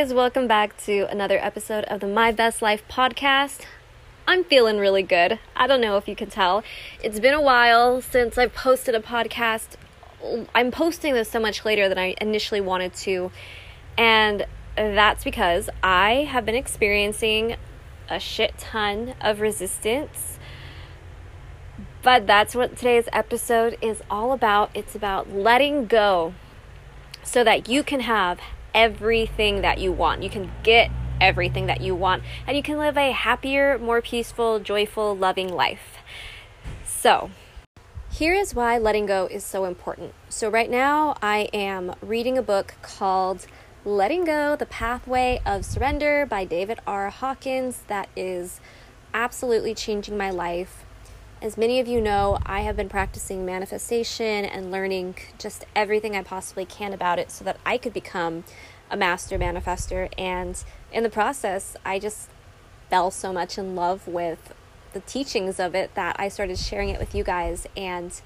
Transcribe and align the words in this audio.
Guys, 0.00 0.14
welcome 0.14 0.48
back 0.48 0.82
to 0.84 1.02
another 1.10 1.38
episode 1.44 1.84
of 1.84 2.00
the 2.00 2.06
My 2.06 2.32
Best 2.32 2.62
Life 2.62 2.82
podcast. 2.88 3.66
I'm 4.26 4.44
feeling 4.44 4.78
really 4.78 5.02
good. 5.02 5.38
I 5.54 5.66
don't 5.66 5.82
know 5.82 5.98
if 5.98 6.08
you 6.08 6.16
can 6.16 6.30
tell. 6.30 6.64
It's 7.02 7.20
been 7.20 7.34
a 7.34 7.40
while 7.42 8.00
since 8.00 8.38
I've 8.38 8.54
posted 8.54 8.94
a 8.94 9.00
podcast. 9.00 9.76
I'm 10.54 10.70
posting 10.70 11.12
this 11.12 11.30
so 11.30 11.38
much 11.38 11.66
later 11.66 11.86
than 11.86 11.98
I 11.98 12.14
initially 12.18 12.62
wanted 12.62 12.94
to, 12.94 13.30
and 13.98 14.46
that's 14.74 15.22
because 15.22 15.68
I 15.82 16.26
have 16.30 16.46
been 16.46 16.54
experiencing 16.54 17.56
a 18.08 18.18
shit 18.18 18.56
ton 18.56 19.12
of 19.20 19.42
resistance. 19.42 20.38
But 22.00 22.26
that's 22.26 22.54
what 22.54 22.74
today's 22.74 23.10
episode 23.12 23.76
is 23.82 24.00
all 24.08 24.32
about. 24.32 24.70
It's 24.72 24.94
about 24.94 25.30
letting 25.30 25.84
go 25.84 26.32
so 27.22 27.44
that 27.44 27.68
you 27.68 27.82
can 27.82 28.00
have 28.00 28.40
everything 28.74 29.62
that 29.62 29.78
you 29.78 29.92
want. 29.92 30.22
You 30.22 30.30
can 30.30 30.50
get 30.62 30.90
everything 31.20 31.66
that 31.66 31.80
you 31.80 31.94
want 31.94 32.22
and 32.46 32.56
you 32.56 32.62
can 32.62 32.78
live 32.78 32.96
a 32.96 33.12
happier, 33.12 33.78
more 33.78 34.00
peaceful, 34.00 34.58
joyful, 34.58 35.16
loving 35.16 35.52
life. 35.52 35.98
So, 36.84 37.30
here 38.10 38.34
is 38.34 38.54
why 38.54 38.78
letting 38.78 39.06
go 39.06 39.26
is 39.26 39.44
so 39.44 39.64
important. 39.64 40.14
So, 40.28 40.48
right 40.48 40.70
now, 40.70 41.16
I 41.22 41.48
am 41.52 41.94
reading 42.02 42.36
a 42.36 42.42
book 42.42 42.74
called 42.82 43.46
Letting 43.84 44.24
Go 44.24 44.56
The 44.56 44.66
Pathway 44.66 45.40
of 45.46 45.64
Surrender 45.64 46.26
by 46.26 46.44
David 46.44 46.80
R. 46.86 47.08
Hawkins 47.10 47.82
that 47.86 48.08
is 48.16 48.60
absolutely 49.14 49.74
changing 49.74 50.18
my 50.18 50.30
life. 50.30 50.84
As 51.42 51.56
many 51.56 51.80
of 51.80 51.88
you 51.88 52.02
know, 52.02 52.38
I 52.44 52.60
have 52.60 52.76
been 52.76 52.90
practicing 52.90 53.46
manifestation 53.46 54.44
and 54.44 54.70
learning 54.70 55.14
just 55.38 55.64
everything 55.74 56.14
I 56.14 56.22
possibly 56.22 56.66
can 56.66 56.92
about 56.92 57.18
it 57.18 57.30
so 57.30 57.46
that 57.46 57.58
I 57.64 57.78
could 57.78 57.94
become 57.94 58.44
a 58.90 58.96
master 58.96 59.38
manifester. 59.38 60.10
And 60.18 60.62
in 60.92 61.02
the 61.02 61.08
process, 61.08 61.78
I 61.82 61.98
just 61.98 62.28
fell 62.90 63.10
so 63.10 63.32
much 63.32 63.56
in 63.56 63.74
love 63.74 64.06
with 64.06 64.52
the 64.92 65.00
teachings 65.00 65.58
of 65.58 65.74
it 65.74 65.94
that 65.94 66.14
I 66.18 66.28
started 66.28 66.58
sharing 66.58 66.90
it 66.90 67.00
with 67.00 67.14
you 67.14 67.24
guys. 67.24 67.66
And 67.74 68.20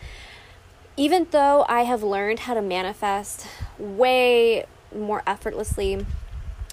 even 0.96 1.28
though 1.30 1.64
I 1.68 1.82
have 1.82 2.02
learned 2.02 2.40
how 2.40 2.54
to 2.54 2.62
manifest 2.62 3.46
way 3.78 4.66
more 4.92 5.22
effortlessly 5.24 6.04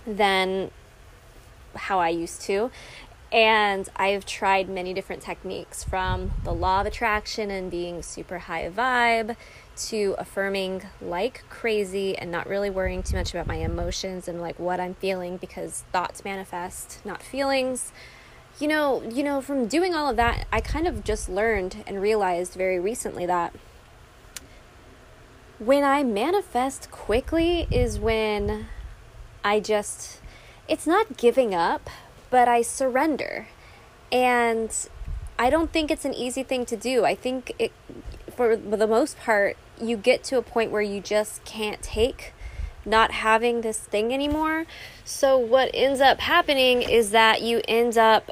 than 0.08 0.72
how 1.76 2.00
I 2.00 2.10
used 2.10 2.42
to, 2.44 2.72
and 3.32 3.88
I've 3.96 4.26
tried 4.26 4.68
many 4.68 4.94
different 4.94 5.22
techniques 5.22 5.84
from 5.84 6.32
the 6.44 6.54
law 6.54 6.82
of 6.82 6.88
attraction 6.88 7.50
and 7.50 7.72
being 7.72 8.02
super 8.02 8.40
high 8.40 8.70
vibe 8.70 9.38
to 9.88 10.16
affirming 10.18 10.84
like 11.02 11.44
crazy 11.50 12.18
and 12.18 12.30
not 12.30 12.48
really 12.48 12.70
worrying 12.70 13.04
too 13.04 13.16
much 13.16 13.34
about 13.34 13.48
my 13.48 13.56
emotions 13.56 14.28
and 14.28 14.42
like 14.42 14.60
what 14.60 14.80
I'm 14.80 14.96
feeling 14.96 15.38
because 15.38 15.86
thoughts 15.94 16.26
manifest, 16.26 17.00
not 17.06 17.24
feelings. 17.24 17.94
You 18.60 18.68
know, 18.68 19.02
you 19.04 19.24
know, 19.24 19.40
from 19.40 19.68
doing 19.68 19.96
all 19.96 20.10
of 20.10 20.18
that, 20.18 20.46
I 20.52 20.60
kind 20.60 20.86
of 20.86 21.04
just 21.04 21.30
learned 21.30 21.84
and 21.88 22.02
realized 22.02 22.54
very 22.54 22.80
recently 22.80 23.26
that 23.26 23.54
when 25.58 25.84
I 25.84 26.04
manifest 26.04 26.92
quickly 26.92 27.68
is 27.72 27.98
when 27.98 28.68
I 29.44 29.62
just 29.62 30.20
it's 30.68 30.88
not 30.88 31.18
giving 31.18 31.54
up, 31.56 31.90
but 32.32 32.48
I 32.48 32.64
surrender. 32.64 33.48
And 34.12 34.76
I 35.38 35.52
don't 35.52 35.72
think 35.72 35.92
it's 35.92 36.06
an 36.06 36.16
easy 36.16 36.42
thing 36.42 36.66
to 36.66 36.76
do. 36.76 37.06
I 37.06 37.14
think 37.14 37.54
it, 37.60 37.72
for 38.36 38.56
the 38.56 38.88
most 38.88 39.20
part, 39.20 39.58
you 39.80 39.96
get 39.98 40.24
to 40.26 40.38
a 40.38 40.42
point 40.42 40.72
where 40.72 40.82
you 40.82 41.00
just 41.00 41.46
can't 41.46 41.82
take 41.84 42.34
not 42.84 43.12
having 43.12 43.62
this 43.62 43.80
thing 43.80 44.12
anymore. 44.12 44.66
So, 45.06 45.38
what 45.38 45.70
ends 45.74 46.02
up 46.02 46.20
happening 46.20 46.82
is 46.82 47.12
that 47.12 47.44
you 47.44 47.62
end 47.68 47.98
up 47.98 48.32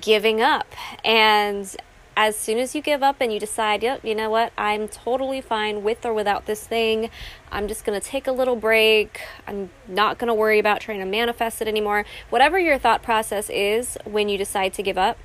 giving 0.00 0.40
up. 0.40 0.66
And 1.04 1.74
as 2.16 2.36
soon 2.36 2.58
as 2.58 2.74
you 2.74 2.80
give 2.80 3.02
up 3.02 3.16
and 3.20 3.32
you 3.32 3.40
decide, 3.40 3.82
yep, 3.82 4.04
you 4.04 4.14
know 4.14 4.30
what, 4.30 4.52
I'm 4.56 4.88
totally 4.88 5.40
fine 5.40 5.82
with 5.82 6.04
or 6.06 6.14
without 6.14 6.46
this 6.46 6.66
thing, 6.66 7.10
I'm 7.50 7.66
just 7.66 7.84
going 7.84 8.00
to 8.00 8.06
take 8.06 8.26
a 8.26 8.32
little 8.32 8.56
break. 8.56 9.20
I'm 9.46 9.70
not 9.88 10.18
going 10.18 10.28
to 10.28 10.34
worry 10.34 10.58
about 10.58 10.80
trying 10.80 11.00
to 11.00 11.06
manifest 11.06 11.60
it 11.60 11.68
anymore. 11.68 12.04
Whatever 12.30 12.58
your 12.58 12.78
thought 12.78 13.02
process 13.02 13.50
is 13.50 13.98
when 14.04 14.28
you 14.28 14.38
decide 14.38 14.74
to 14.74 14.82
give 14.82 14.96
up, 14.98 15.18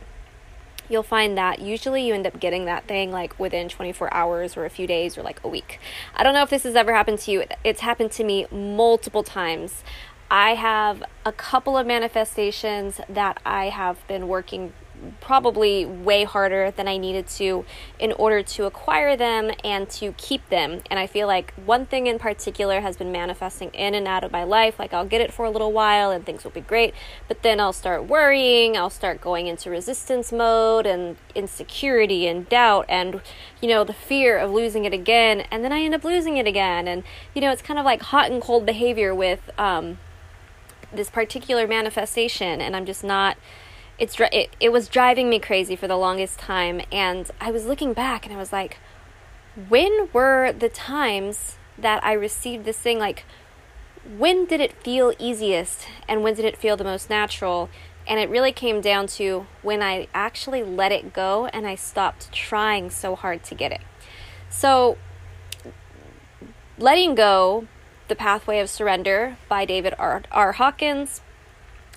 you'll 0.90 1.04
find 1.04 1.38
that 1.38 1.60
usually 1.60 2.06
you 2.06 2.16
end 2.16 2.26
up 2.26 2.40
getting 2.40 2.66
that 2.66 2.88
thing 2.88 3.12
like 3.12 3.40
within 3.40 3.70
24 3.70 4.12
hours 4.12 4.58
or 4.58 4.66
a 4.66 4.70
few 4.70 4.88
days 4.88 5.18
or 5.18 5.22
like 5.22 5.40
a 5.44 5.48
week. 5.48 5.80
I 6.16 6.24
don't 6.24 6.34
know 6.34 6.42
if 6.42 6.50
this 6.50 6.64
has 6.64 6.76
ever 6.76 6.94
happened 6.94 7.20
to 7.20 7.32
you, 7.32 7.44
it's 7.64 7.82
happened 7.82 8.12
to 8.14 8.24
me 8.24 8.48
multiple 8.52 9.24
times. 9.24 9.84
I 10.32 10.56
have 10.56 11.04
a 11.26 11.32
couple 11.32 11.78
of 11.78 11.88
manifestations 11.88 13.02
that 13.10 13.40
I 13.46 13.70
have 13.70 14.06
been 14.08 14.28
working 14.28 14.74
probably 15.22 15.86
way 15.86 16.24
harder 16.24 16.72
than 16.72 16.88
I 16.88 16.98
needed 16.98 17.28
to 17.28 17.66
in 18.00 18.12
order 18.14 18.42
to 18.44 18.66
acquire 18.66 19.16
them 19.16 19.52
and 19.64 19.90
to 19.92 20.14
keep 20.14 20.48
them. 20.50 20.82
And 20.90 21.00
I 21.00 21.08
feel 21.08 21.28
like 21.28 21.54
one 21.66 21.86
thing 21.86 22.08
in 22.08 22.20
particular 22.20 22.82
has 22.82 22.98
been 22.98 23.12
manifesting 23.12 23.70
in 23.72 23.96
and 23.96 24.08
out 24.08 24.24
of 24.24 24.32
my 24.32 24.44
life. 24.44 24.80
Like 24.80 24.94
I'll 24.94 25.06
get 25.06 25.22
it 25.22 25.34
for 25.34 25.46
a 25.46 25.50
little 25.50 25.72
while 25.72 26.12
and 26.12 26.26
things 26.26 26.44
will 26.44 26.52
be 26.52 26.62
great, 26.62 26.94
but 27.28 27.44
then 27.44 27.60
I'll 27.60 27.74
start 27.74 28.06
worrying, 28.06 28.78
I'll 28.78 28.90
start 28.90 29.22
going 29.22 29.48
into 29.48 29.70
resistance 29.70 30.32
mode 30.32 30.86
and 30.86 31.18
insecurity 31.36 32.28
and 32.28 32.48
doubt 32.50 32.86
and, 32.90 33.22
you 33.62 33.70
know, 33.70 33.84
the 33.84 33.94
fear 33.94 34.38
of 34.38 34.52
losing 34.52 34.86
it 34.86 34.94
again. 34.94 35.42
And 35.52 35.64
then 35.64 35.72
I 35.72 35.82
end 35.82 35.96
up 35.96 36.04
losing 36.04 36.38
it 36.38 36.48
again. 36.48 36.88
And, 36.88 37.04
you 37.34 37.42
know, 37.42 37.52
it's 37.52 37.62
kind 37.62 37.80
of 37.80 37.86
like 37.86 38.02
hot 38.02 38.32
and 38.32 38.42
cold 38.42 38.66
behavior 38.66 39.14
with 39.14 39.50
um, 39.58 40.00
this 40.94 41.10
particular 41.10 41.68
manifestation. 41.68 42.62
And 42.62 42.76
I'm 42.76 42.86
just 42.86 43.04
not 43.04 43.38
it's 44.00 44.20
it, 44.20 44.50
it 44.60 44.72
was 44.72 44.88
driving 44.88 45.30
me 45.30 45.40
crazy 45.40 45.76
for 45.76 45.88
the 45.88 45.98
longest 45.98 46.40
time 46.40 46.82
and 46.92 47.30
i 47.42 47.52
was 47.52 47.66
looking 47.66 47.94
back 47.94 48.26
and 48.26 48.34
i 48.34 48.38
was 48.38 48.54
like 48.54 48.80
when 49.68 50.10
were 50.14 50.52
the 50.52 50.70
times 50.70 51.58
that 51.78 52.04
i 52.04 52.14
received 52.14 52.66
this 52.66 52.78
thing? 52.78 53.00
Like 53.00 53.26
when 54.18 54.46
did 54.46 54.62
it 54.62 54.74
feel 54.84 55.14
easiest 55.20 55.88
and 56.08 56.24
when 56.24 56.34
did 56.36 56.46
it 56.46 56.58
feel 56.58 56.78
the 56.78 56.84
most 56.84 57.10
natural? 57.10 57.70
And 58.08 58.20
it 58.20 58.30
really 58.30 58.52
came 58.52 58.82
down 58.82 59.08
to 59.08 59.46
when 59.62 59.82
i 59.82 60.08
actually 60.14 60.64
let 60.64 60.92
it 60.92 61.14
go 61.14 61.48
and 61.48 61.68
i 61.68 61.76
stopped 61.76 62.32
trying 62.32 62.90
so 62.90 63.16
hard 63.16 63.44
to 63.46 63.56
get 63.56 63.72
it. 63.72 63.82
So 64.50 64.98
letting 66.78 67.16
go 67.16 67.68
the 68.08 68.16
pathway 68.16 68.60
of 68.60 68.70
surrender 68.70 69.38
by 69.48 69.66
david 69.66 69.94
r, 70.00 70.24
r. 70.32 70.54
hawkins. 70.54 71.22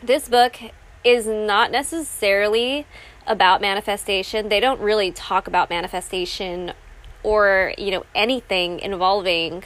This 0.02 0.28
book 0.28 0.58
is 1.04 1.26
not 1.26 1.70
necessarily 1.70 2.86
about 3.26 3.60
manifestation. 3.60 4.48
They 4.48 4.60
don't 4.60 4.80
really 4.80 5.10
talk 5.12 5.46
about 5.46 5.70
manifestation 5.70 6.72
or, 7.22 7.72
you 7.78 7.90
know, 7.90 8.04
anything 8.14 8.80
involving 8.80 9.64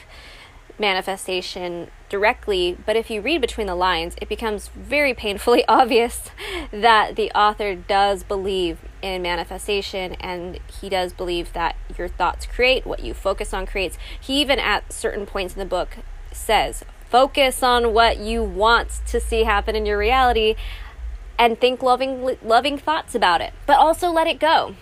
manifestation 0.78 1.90
directly, 2.08 2.76
but 2.84 2.96
if 2.96 3.10
you 3.10 3.20
read 3.20 3.40
between 3.40 3.66
the 3.66 3.74
lines, 3.74 4.14
it 4.20 4.28
becomes 4.28 4.68
very 4.68 5.14
painfully 5.14 5.64
obvious 5.68 6.30
that 6.70 7.16
the 7.16 7.30
author 7.32 7.74
does 7.74 8.22
believe 8.22 8.78
in 9.02 9.22
manifestation 9.22 10.12
and 10.14 10.58
he 10.80 10.88
does 10.88 11.12
believe 11.12 11.52
that 11.52 11.76
your 11.96 12.08
thoughts 12.08 12.46
create 12.46 12.86
what 12.86 13.00
you 13.00 13.14
focus 13.14 13.54
on 13.54 13.66
creates. 13.66 13.96
He 14.20 14.40
even 14.40 14.58
at 14.58 14.92
certain 14.92 15.26
points 15.26 15.54
in 15.54 15.60
the 15.60 15.66
book 15.66 15.98
says, 16.32 16.84
focus 17.08 17.62
on 17.62 17.94
what 17.94 18.18
you 18.18 18.42
want 18.42 19.00
to 19.06 19.20
see 19.20 19.44
happen 19.44 19.74
in 19.74 19.86
your 19.86 19.98
reality 19.98 20.56
and 21.38 21.60
think 21.60 21.82
loving 21.82 22.36
loving 22.42 22.78
thoughts 22.78 23.14
about 23.14 23.40
it, 23.40 23.52
but 23.66 23.78
also 23.78 24.10
let 24.10 24.26
it 24.26 24.38
go. 24.38 24.74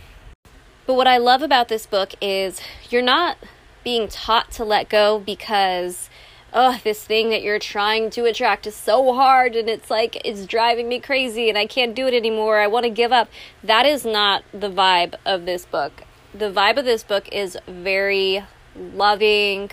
But 0.87 0.95
what 0.95 1.06
I 1.06 1.17
love 1.17 1.43
about 1.43 1.69
this 1.69 1.87
book 1.87 2.15
is 2.21 2.61
you're 2.91 3.03
not 3.03 3.39
being 3.83 4.09
taught 4.09 4.51
to 4.53 4.65
let 4.65 4.89
go 4.89 5.19
because 5.19 6.09
oh, 6.55 6.81
this 6.85 7.05
thing 7.05 7.31
that 7.31 7.43
you're 7.43 7.59
trying 7.59 8.09
to 8.11 8.25
attract 8.25 8.67
is 8.67 8.75
so 8.75 9.12
hard 9.12 9.56
and 9.56 9.69
it's 9.69 9.91
like 9.91 10.25
it's 10.25 10.47
driving 10.47 10.89
me 10.89 11.01
crazy 11.01 11.49
and 11.49 11.59
I 11.59 11.67
can't 11.67 11.95
do 11.95 12.06
it 12.06 12.15
anymore. 12.15 12.61
I 12.61 12.69
want 12.69 12.85
to 12.85 12.91
give 12.91 13.12
up. 13.12 13.29
That 13.62 13.85
is 13.85 14.05
not 14.05 14.45
the 14.53 14.71
vibe 14.71 15.15
of 15.27 15.45
this 15.45 15.67
book. 15.67 16.05
The 16.33 16.50
vibe 16.50 16.79
of 16.79 16.85
this 16.85 17.03
book 17.03 17.29
is 17.33 17.59
very 17.67 18.45
loving, 18.77 19.71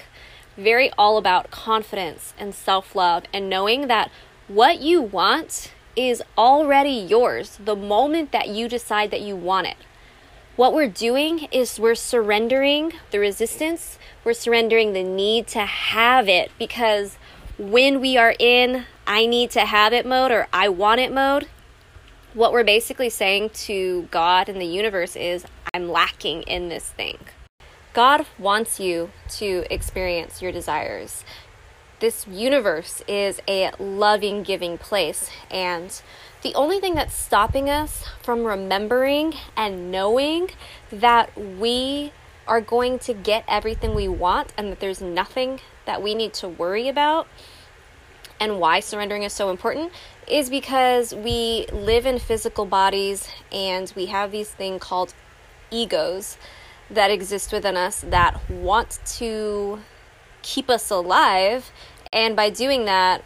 very 0.57 0.91
all 0.97 1.17
about 1.17 1.51
confidence 1.51 2.33
and 2.37 2.53
self 2.53 2.95
love 2.95 3.23
and 3.33 3.49
knowing 3.49 3.87
that 3.87 4.11
what 4.47 4.79
you 4.79 5.01
want 5.01 5.71
is 5.95 6.23
already 6.37 6.91
yours 6.91 7.57
the 7.63 7.75
moment 7.75 8.31
that 8.31 8.49
you 8.49 8.67
decide 8.67 9.11
that 9.11 9.21
you 9.21 9.35
want 9.35 9.67
it. 9.67 9.77
What 10.55 10.73
we're 10.73 10.89
doing 10.89 11.47
is 11.51 11.79
we're 11.79 11.95
surrendering 11.95 12.93
the 13.11 13.19
resistance, 13.19 13.97
we're 14.23 14.33
surrendering 14.33 14.93
the 14.93 15.03
need 15.03 15.47
to 15.47 15.65
have 15.65 16.27
it 16.27 16.51
because 16.59 17.17
when 17.57 17.99
we 18.01 18.17
are 18.17 18.35
in 18.37 18.85
I 19.07 19.25
need 19.25 19.51
to 19.51 19.61
have 19.61 19.93
it 19.93 20.05
mode 20.05 20.31
or 20.31 20.47
I 20.53 20.69
want 20.69 21.01
it 21.01 21.11
mode, 21.11 21.47
what 22.33 22.51
we're 22.51 22.63
basically 22.63 23.09
saying 23.09 23.49
to 23.65 24.07
God 24.11 24.47
and 24.47 24.61
the 24.61 24.65
universe 24.65 25.15
is 25.15 25.45
I'm 25.73 25.89
lacking 25.89 26.43
in 26.43 26.69
this 26.69 26.89
thing. 26.89 27.17
God 27.93 28.25
wants 28.39 28.79
you 28.79 29.11
to 29.31 29.65
experience 29.69 30.41
your 30.41 30.51
desires. 30.51 31.25
This 32.01 32.27
universe 32.27 33.01
is 33.07 33.39
a 33.47 33.71
loving, 33.79 34.43
giving 34.43 34.77
place. 34.77 35.29
And 35.49 36.01
the 36.41 36.53
only 36.55 36.79
thing 36.79 36.95
that's 36.95 37.15
stopping 37.15 37.69
us 37.69 38.03
from 38.21 38.43
remembering 38.43 39.35
and 39.55 39.91
knowing 39.91 40.49
that 40.91 41.35
we 41.37 42.11
are 42.47 42.59
going 42.59 42.99
to 42.99 43.13
get 43.13 43.45
everything 43.47 43.95
we 43.95 44.07
want 44.07 44.51
and 44.57 44.71
that 44.71 44.79
there's 44.79 45.01
nothing 45.01 45.61
that 45.85 46.01
we 46.01 46.13
need 46.13 46.33
to 46.33 46.49
worry 46.49 46.89
about 46.89 47.27
and 48.41 48.59
why 48.59 48.79
surrendering 48.79 49.21
is 49.21 49.31
so 49.31 49.51
important 49.51 49.91
is 50.27 50.49
because 50.49 51.13
we 51.13 51.67
live 51.71 52.07
in 52.07 52.17
physical 52.17 52.65
bodies 52.65 53.29
and 53.51 53.93
we 53.95 54.07
have 54.07 54.31
these 54.31 54.49
things 54.49 54.81
called 54.81 55.13
egos 55.69 56.37
that 56.89 57.11
exist 57.11 57.53
within 57.53 57.77
us 57.77 58.01
that 58.01 58.49
want 58.49 58.99
to 59.05 59.79
keep 60.41 60.69
us 60.69 60.89
alive. 60.89 61.71
And 62.13 62.35
by 62.35 62.49
doing 62.49 62.85
that, 62.85 63.23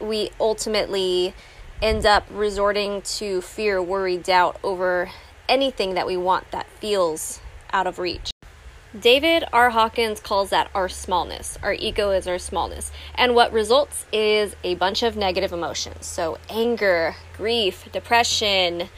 we 0.00 0.30
ultimately 0.40 1.34
end 1.82 2.06
up 2.06 2.24
resorting 2.30 3.02
to 3.02 3.40
fear, 3.42 3.82
worry, 3.82 4.16
doubt 4.16 4.58
over 4.62 5.10
anything 5.48 5.94
that 5.94 6.06
we 6.06 6.16
want 6.16 6.50
that 6.50 6.66
feels 6.80 7.40
out 7.72 7.86
of 7.86 7.98
reach. 7.98 8.30
David 8.98 9.44
R. 9.52 9.70
Hawkins 9.70 10.20
calls 10.20 10.50
that 10.50 10.70
our 10.72 10.88
smallness. 10.88 11.58
Our 11.62 11.74
ego 11.74 12.10
is 12.12 12.28
our 12.28 12.38
smallness. 12.38 12.92
And 13.16 13.34
what 13.34 13.52
results 13.52 14.06
is 14.12 14.54
a 14.62 14.76
bunch 14.76 15.02
of 15.02 15.16
negative 15.16 15.52
emotions. 15.52 16.06
So, 16.06 16.38
anger, 16.48 17.16
grief, 17.36 17.90
depression, 17.90 18.88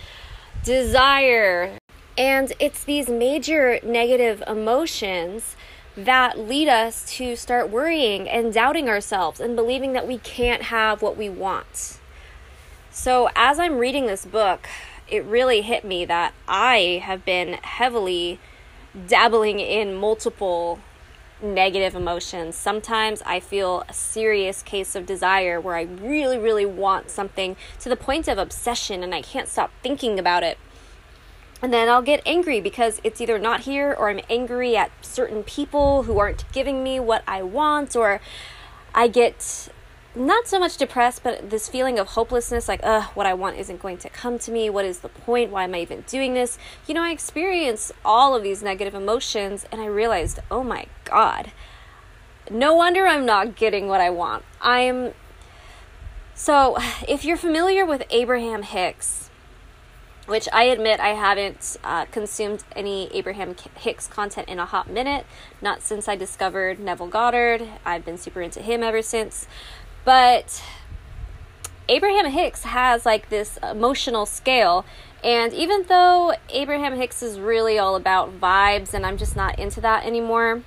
desire. 0.63 1.79
And 2.19 2.53
it's 2.61 2.85
these 2.85 3.09
major 3.09 3.81
negative 3.83 4.43
emotions 4.47 5.57
that 5.97 6.39
lead 6.39 6.69
us 6.69 7.11
to 7.17 7.37
start 7.37 7.71
worrying 7.71 8.29
and 8.29 8.53
doubting 8.53 8.89
ourselves 8.89 9.41
and 9.41 9.57
believing 9.57 9.95
that 9.95 10.07
we 10.07 10.19
can't 10.19 10.65
have 10.65 11.01
what 11.01 11.17
we 11.17 11.29
want. 11.29 11.99
So, 12.91 13.29
as 13.35 13.59
I'm 13.59 13.79
reading 13.79 14.07
this 14.07 14.25
book, 14.25 14.69
it 15.09 15.25
really 15.25 15.63
hit 15.63 15.85
me 15.85 16.05
that 16.05 16.35
I 16.49 17.03
have 17.05 17.25
been 17.25 17.55
heavily 17.63 18.41
dabbling 19.07 19.61
in 19.61 19.95
multiple 19.95 20.81
negative 21.43 21.95
emotions. 21.95 22.57
Sometimes 22.57 23.23
I 23.27 23.41
feel 23.41 23.85
a 23.89 23.93
serious 23.93 24.63
case 24.63 24.95
of 24.95 25.07
desire 25.07 25.61
where 25.61 25.77
I 25.77 25.83
really, 25.83 26.39
really 26.39 26.67
want 26.67 27.11
something 27.11 27.57
to 27.81 27.89
the 27.89 27.97
point 27.97 28.27
of 28.29 28.39
obsession 28.39 29.03
and 29.03 29.15
I 29.15 29.23
can't 29.23 29.49
stop 29.49 29.71
thinking 29.83 30.19
about 30.19 30.43
it. 30.43 30.59
And 31.63 31.73
then 31.73 31.89
I'll 31.89 32.03
get 32.03 32.21
angry 32.27 32.61
because 32.61 33.01
it's 33.03 33.21
either 33.21 33.39
not 33.39 33.61
here 33.61 33.95
or 33.99 34.11
I'm 34.11 34.21
angry 34.29 34.77
at 34.77 34.91
certain 35.01 35.43
people 35.43 36.03
who 36.03 36.19
aren't 36.19 36.51
giving 36.53 36.83
me 36.83 37.01
what 37.01 37.23
I 37.27 37.43
want 37.43 37.97
or 37.97 38.21
I 38.95 39.09
get 39.09 39.69
not 40.15 40.47
so 40.49 40.59
much 40.59 40.77
depressed, 40.77 41.23
but 41.23 41.51
this 41.51 41.69
feeling 41.69 41.99
of 41.99 42.09
hopelessness 42.09 42.69
like, 42.69 42.81
ugh, 42.83 43.05
what 43.15 43.27
I 43.27 43.35
want 43.35 43.57
isn't 43.59 43.83
going 43.83 43.99
to 43.99 44.09
come 44.09 44.39
to 44.41 44.51
me. 44.51 44.71
What 44.71 44.85
is 44.85 45.01
the 45.01 45.09
point? 45.09 45.51
Why 45.51 45.65
am 45.65 45.75
I 45.75 45.81
even 45.81 46.03
doing 46.03 46.35
this? 46.35 46.59
You 46.87 46.95
know, 46.95 47.03
I 47.03 47.11
experienced 47.11 47.93
all 48.05 48.35
of 48.35 48.43
these 48.43 48.63
negative 48.63 48.95
emotions 48.95 49.67
and 49.71 49.81
I 49.81 49.87
realized, 49.87 50.41
oh 50.51 50.63
my 50.63 50.87
God, 51.05 51.53
no 52.51 52.75
wonder 52.75 53.07
I'm 53.07 53.27
not 53.27 53.57
getting 53.57 53.89
what 53.89 54.01
I 54.01 54.11
want. 54.11 54.45
I'm. 54.61 55.13
So, 56.35 56.77
if 57.09 57.25
you're 57.25 57.37
familiar 57.37 57.85
with 57.85 58.03
Abraham 58.11 58.63
Hicks, 58.63 59.26
which 60.27 60.49
I 60.53 60.65
admit 60.65 61.01
I 61.01 61.11
haven't 61.11 61.77
uh, 61.85 62.05
consumed 62.07 62.65
any 62.75 63.09
Abraham 63.15 63.55
Hicks 63.77 64.07
content 64.07 64.49
in 64.49 64.59
a 64.59 64.67
hot 64.67 64.91
minute, 64.91 65.25
not 65.63 65.83
since 65.83 66.09
I 66.09 66.17
discovered 66.17 66.79
Neville 66.79 67.09
Goddard. 67.09 67.67
I've 67.85 68.05
been 68.05 68.19
super 68.19 68.43
into 68.43 68.61
him 68.61 68.83
ever 68.83 69.03
since. 69.03 69.47
But 70.05 70.63
Abraham 71.89 72.27
Hicks 72.27 72.65
has 72.65 73.07
like 73.07 73.29
this 73.29 73.59
emotional 73.63 74.27
scale. 74.27 74.85
And 75.23 75.53
even 75.53 75.85
though 75.85 76.35
Abraham 76.51 76.97
Hicks 76.97 77.23
is 77.23 77.39
really 77.39 77.79
all 77.79 77.97
about 77.97 78.41
vibes 78.41 78.93
and 78.95 79.07
I'm 79.07 79.17
just 79.17 79.37
not 79.37 79.59
into 79.59 79.81
that 79.81 80.05
anymore, 80.05 80.63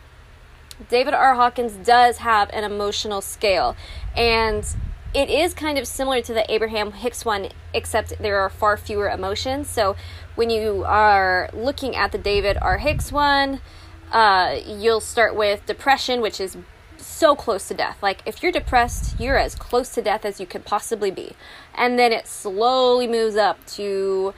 David 0.87 1.13
R. 1.13 1.35
Hawkins 1.35 1.73
does 1.85 2.17
have 2.17 2.49
an 2.51 2.63
emotional 2.63 3.21
scale. 3.21 3.75
And 4.15 4.65
it 5.13 5.29
is 5.29 5.53
kind 5.53 5.77
of 5.77 5.87
similar 5.87 6.21
to 6.21 6.33
the 6.33 6.51
Abraham 6.51 6.91
Hicks 6.91 7.25
one, 7.25 7.49
except 7.73 8.17
there 8.19 8.39
are 8.39 8.49
far 8.49 8.77
fewer 8.77 9.09
emotions. 9.09 9.69
So 9.69 9.95
when 10.35 10.49
you 10.49 10.83
are 10.85 11.49
looking 11.53 11.95
at 11.95 12.11
the 12.11 12.17
David 12.17 12.57
R. 12.61 12.77
Hicks 12.77 13.11
one, 13.11 13.61
uh, 14.11 14.59
you'll 14.65 15.01
start 15.01 15.35
with 15.35 15.65
depression, 15.65 16.21
which 16.21 16.39
is 16.39 16.57
so 16.97 17.35
close 17.35 17.67
to 17.69 17.73
death. 17.73 17.97
Like, 18.01 18.21
if 18.25 18.43
you're 18.43 18.51
depressed, 18.51 19.19
you're 19.19 19.37
as 19.37 19.55
close 19.55 19.89
to 19.95 20.01
death 20.01 20.25
as 20.25 20.39
you 20.39 20.45
could 20.45 20.65
possibly 20.65 21.11
be. 21.11 21.33
And 21.75 21.97
then 21.97 22.11
it 22.11 22.27
slowly 22.27 23.07
moves 23.07 23.35
up 23.35 23.65
to 23.67 24.33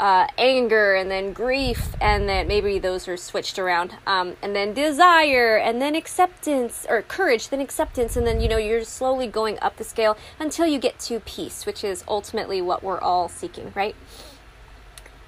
uh, 0.00 0.26
anger 0.38 0.94
and 0.94 1.10
then 1.10 1.34
grief, 1.34 1.94
and 2.00 2.26
then 2.26 2.48
maybe 2.48 2.78
those 2.78 3.06
are 3.06 3.18
switched 3.18 3.58
around. 3.58 3.96
Um, 4.06 4.34
and 4.42 4.56
then 4.56 4.72
desire, 4.72 5.58
and 5.58 5.80
then 5.80 5.94
acceptance, 5.94 6.86
or 6.88 7.02
courage, 7.02 7.50
then 7.50 7.60
acceptance, 7.60 8.16
and 8.16 8.26
then, 8.26 8.40
you 8.40 8.48
know, 8.48 8.56
you're 8.56 8.82
slowly 8.82 9.26
going 9.26 9.58
up 9.60 9.76
the 9.76 9.84
scale 9.84 10.16
until 10.38 10.66
you 10.66 10.78
get 10.78 10.98
to 11.00 11.20
peace, 11.20 11.66
which 11.66 11.84
is 11.84 12.02
ultimately 12.08 12.62
what 12.62 12.82
we're 12.82 12.98
all 12.98 13.28
seeking, 13.28 13.72
right? 13.74 13.94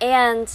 And 0.00 0.50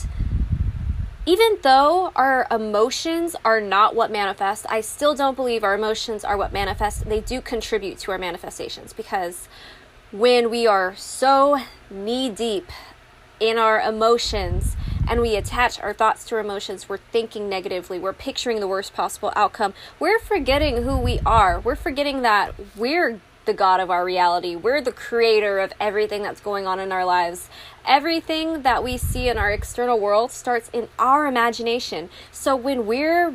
even 1.28 1.60
though 1.62 2.12
our 2.16 2.48
emotions 2.50 3.36
are 3.46 3.62
not 3.62 3.94
what 3.94 4.12
manifest, 4.12 4.66
I 4.68 4.82
still 4.82 5.14
don't 5.14 5.36
believe 5.36 5.64
our 5.64 5.76
emotions 5.76 6.24
are 6.24 6.38
what 6.38 6.52
manifest. 6.52 7.06
They 7.06 7.20
do 7.20 7.40
contribute 7.40 8.00
to 8.00 8.12
our 8.12 8.18
manifestations 8.18 8.94
because 8.94 9.48
when 10.12 10.50
we 10.50 10.66
are 10.66 10.96
so 10.96 11.60
knee 11.92 12.30
deep 12.30 12.72
in 13.40 13.58
our 13.58 13.80
emotions 13.80 14.76
and 15.10 15.22
we 15.22 15.36
attach 15.36 15.80
our 15.80 15.94
thoughts 15.94 16.26
to 16.26 16.36
our 16.36 16.42
emotions, 16.42 16.90
we're 16.90 16.98
thinking 16.98 17.48
negatively, 17.48 17.98
we're 17.98 18.14
picturing 18.14 18.60
the 18.60 18.68
worst 18.68 18.94
possible 18.94 19.32
outcome, 19.36 19.74
we're 20.00 20.20
forgetting 20.20 20.84
who 20.84 20.98
we 20.98 21.20
are. 21.26 21.60
We're 21.60 21.76
forgetting 21.76 22.24
that 22.24 22.54
we're 22.76 23.22
the 23.46 23.54
God 23.54 23.80
of 23.80 23.90
our 23.90 24.06
reality. 24.06 24.56
We're 24.56 24.82
the 24.82 24.92
creator 24.92 25.58
of 25.58 25.74
everything 25.80 26.22
that's 26.22 26.42
going 26.42 26.68
on 26.68 26.80
in 26.80 26.92
our 26.92 27.06
lives. 27.06 27.50
Everything 27.86 28.62
that 28.62 28.84
we 28.84 28.98
see 28.98 29.30
in 29.30 29.38
our 29.38 29.52
external 29.52 30.00
world 30.00 30.32
starts 30.32 30.70
in 30.74 30.90
our 31.00 31.26
imagination. 31.26 32.10
So 32.32 32.56
when 32.56 32.86
we're 32.86 33.34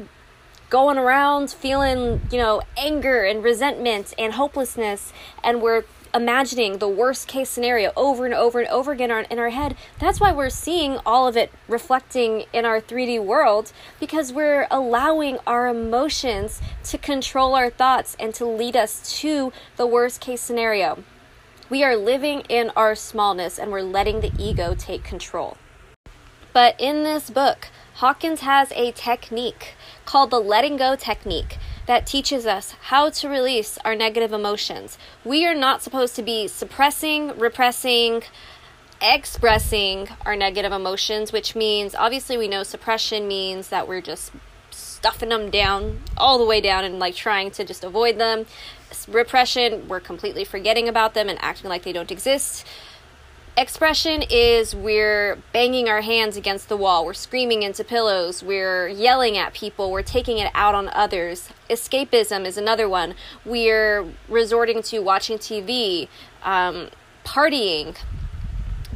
going 0.69 0.99
around 0.99 1.51
feeling, 1.51 2.21
you 2.31 2.39
know, 2.39 2.63
anger 2.77 3.25
and 3.25 3.43
resentment 3.43 4.15
and 4.19 4.35
hopelessness, 4.35 5.13
and 5.43 5.61
we're 5.61 5.85
imagining 6.15 6.79
the 6.79 6.89
worst 6.89 7.29
case 7.29 7.49
scenario 7.49 7.93
over 7.97 8.25
and 8.25 8.35
over 8.35 8.61
and 8.61 8.69
over 8.69 8.93
again 8.93 9.11
in 9.31 9.39
our 9.39 9.51
head. 9.51 9.77
That's 9.99 10.21
why 10.21 10.33
we're 10.33 10.51
seeing 10.51 10.99
all 11.07 11.27
of 11.27 11.37
it 11.37 11.51
reflecting 11.69 12.45
in 12.53 12.65
our 12.65 12.81
3D 12.81 13.25
world 13.25 13.73
because 13.99 14.33
we're 14.33 14.67
allowing 14.71 15.39
our 15.47 15.69
emotions 15.69 16.61
to 16.85 16.99
control 16.99 17.55
our 17.55 17.71
thoughts 17.71 18.17
and 18.21 18.35
to 18.35 18.45
lead 18.45 18.77
us 18.77 19.19
to 19.21 19.53
the 19.77 19.87
worst 19.87 20.21
case 20.21 20.41
scenario. 20.41 21.03
We 21.71 21.85
are 21.85 21.97
living 21.97 22.41
in 22.49 22.71
our 22.77 22.95
smallness 22.95 23.59
and 23.59 23.73
we're 23.73 23.83
letting 23.83 24.21
the 24.21 24.33
ego 24.39 24.75
take 24.77 25.05
control. 25.05 25.57
But 26.53 26.75
in 26.79 27.03
this 27.03 27.31
book, 27.31 27.69
Hawkins 27.95 28.41
has 28.41 28.73
a 28.73 28.93
technique 28.93 29.75
called 30.05 30.31
the 30.31 30.41
letting 30.41 30.77
go 30.77 30.97
technique 30.97 31.57
that 31.87 32.07
teaches 32.07 32.47
us 32.47 32.75
how 32.83 33.11
to 33.11 33.29
release 33.29 33.79
our 33.85 33.95
negative 33.95 34.33
emotions. 34.33 34.99
We 35.25 35.47
are 35.47 35.55
not 35.55 35.83
supposed 35.83 36.17
to 36.17 36.23
be 36.23 36.49
suppressing, 36.49 37.39
repressing, 37.39 38.23
expressing 39.01 40.09
our 40.25 40.37
negative 40.37 40.73
emotions, 40.73 41.33
which 41.33 41.57
means 41.57 41.95
obviously 41.95 42.37
we 42.37 42.49
know 42.49 42.63
suppression 42.63 43.27
means 43.27 43.69
that 43.69 43.89
we're 43.89 44.01
just 44.01 44.33
stuffing 44.71 45.31
them 45.31 45.51
down 45.51 46.01
all 46.17 46.39
the 46.39 46.45
way 46.45 46.61
down 46.61 46.85
and 46.85 46.99
like 46.99 47.17
trying 47.17 47.51
to 47.51 47.65
just 47.65 47.83
avoid 47.83 48.19
them. 48.19 48.47
Repression, 49.09 49.89
we're 49.89 50.01
completely 50.01 50.45
forgetting 50.45 50.89
about 50.89 51.15
them 51.15 51.29
and 51.29 51.39
acting 51.43 51.69
like 51.69 51.83
they 51.83 51.93
don't 51.93 52.13
exist. 52.13 52.65
Expression 53.55 54.23
is 54.31 54.75
we're 54.75 55.37
banging 55.53 55.87
our 55.87 56.01
hands 56.01 56.39
against 56.39 56.71
the 56.71 56.77
wall, 56.77 57.05
we're 57.05 57.13
screaming 57.13 57.63
into 57.63 57.85
pillows, 57.85 58.43
we're 58.43 58.89
yelling 58.89 59.37
at 59.37 59.53
people, 59.53 59.91
we're 59.91 60.01
taking 60.01 60.39
it 60.39 60.51
out 60.55 60.75
on 60.75 60.89
others. 60.89 61.51
Escapism 61.69 62.47
is 62.47 62.57
another 62.57 62.89
one. 62.89 63.15
We're 63.45 64.07
resorting 64.27 64.83
to 64.85 65.01
watching 65.01 65.37
TV, 65.37 66.09
um, 66.43 66.89
partying, 67.27 67.99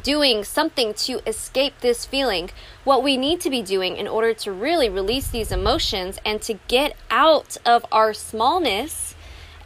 doing 0.01 0.43
something 0.43 0.95
to 0.95 1.21
escape 1.29 1.75
this 1.81 2.07
feeling. 2.07 2.49
What 2.83 3.03
we 3.03 3.15
need 3.15 3.39
to 3.41 3.51
be 3.51 3.61
doing 3.61 3.95
in 3.95 4.07
order 4.07 4.33
to 4.33 4.51
really 4.51 4.89
release 4.89 5.29
these 5.29 5.51
emotions 5.51 6.17
and 6.25 6.41
to 6.41 6.55
get 6.67 6.95
out 7.11 7.57
of 7.63 7.85
our 7.91 8.11
smallness 8.11 9.13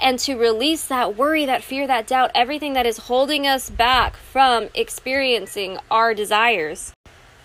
and 0.02 0.18
to 0.20 0.36
release 0.36 0.86
that 0.88 1.16
worry, 1.16 1.46
that 1.46 1.64
fear, 1.64 1.86
that 1.88 2.08
doubt, 2.08 2.32
everything 2.34 2.74
that 2.74 2.86
is 2.86 2.98
holding 2.98 3.46
us 3.46 3.70
back 3.70 4.18
from 4.18 4.70
experiencing 4.74 5.78
our 5.90 6.14
desires. 6.14 6.94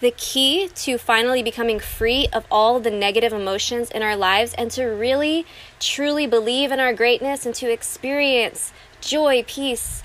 the 0.01 0.11
key 0.11 0.69
to 0.75 0.99
finally 0.99 1.43
becoming 1.43 1.81
free 1.81 2.29
of 2.31 2.45
all 2.51 2.79
the 2.81 2.91
negative 2.91 3.33
emotions 3.33 3.91
in 3.91 4.03
our 4.03 4.15
lives 4.15 4.53
and 4.59 4.71
to 4.71 4.85
really 4.85 5.47
truly 5.81 6.27
believe 6.27 6.71
in 6.71 6.79
our 6.79 6.93
greatness 6.93 7.47
and 7.47 7.55
to 7.55 7.73
experience 7.73 8.73
joy, 9.01 9.43
peace, 9.47 10.03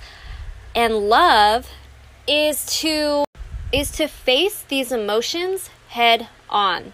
and 0.74 1.10
love 1.10 1.70
is 2.26 2.66
to 2.66 3.26
is 3.74 3.92
to 3.92 4.08
face 4.08 4.64
these 4.68 4.92
emotions 4.92 5.70
head 5.90 6.28
on. 6.50 6.94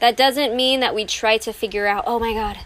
That 0.00 0.16
doesn't 0.16 0.54
mean 0.54 0.80
that 0.80 0.94
we 0.94 1.06
try 1.06 1.38
to 1.38 1.52
figure 1.52 1.86
out, 1.86 2.04
"Oh 2.06 2.18
my 2.18 2.34
god, 2.34 2.58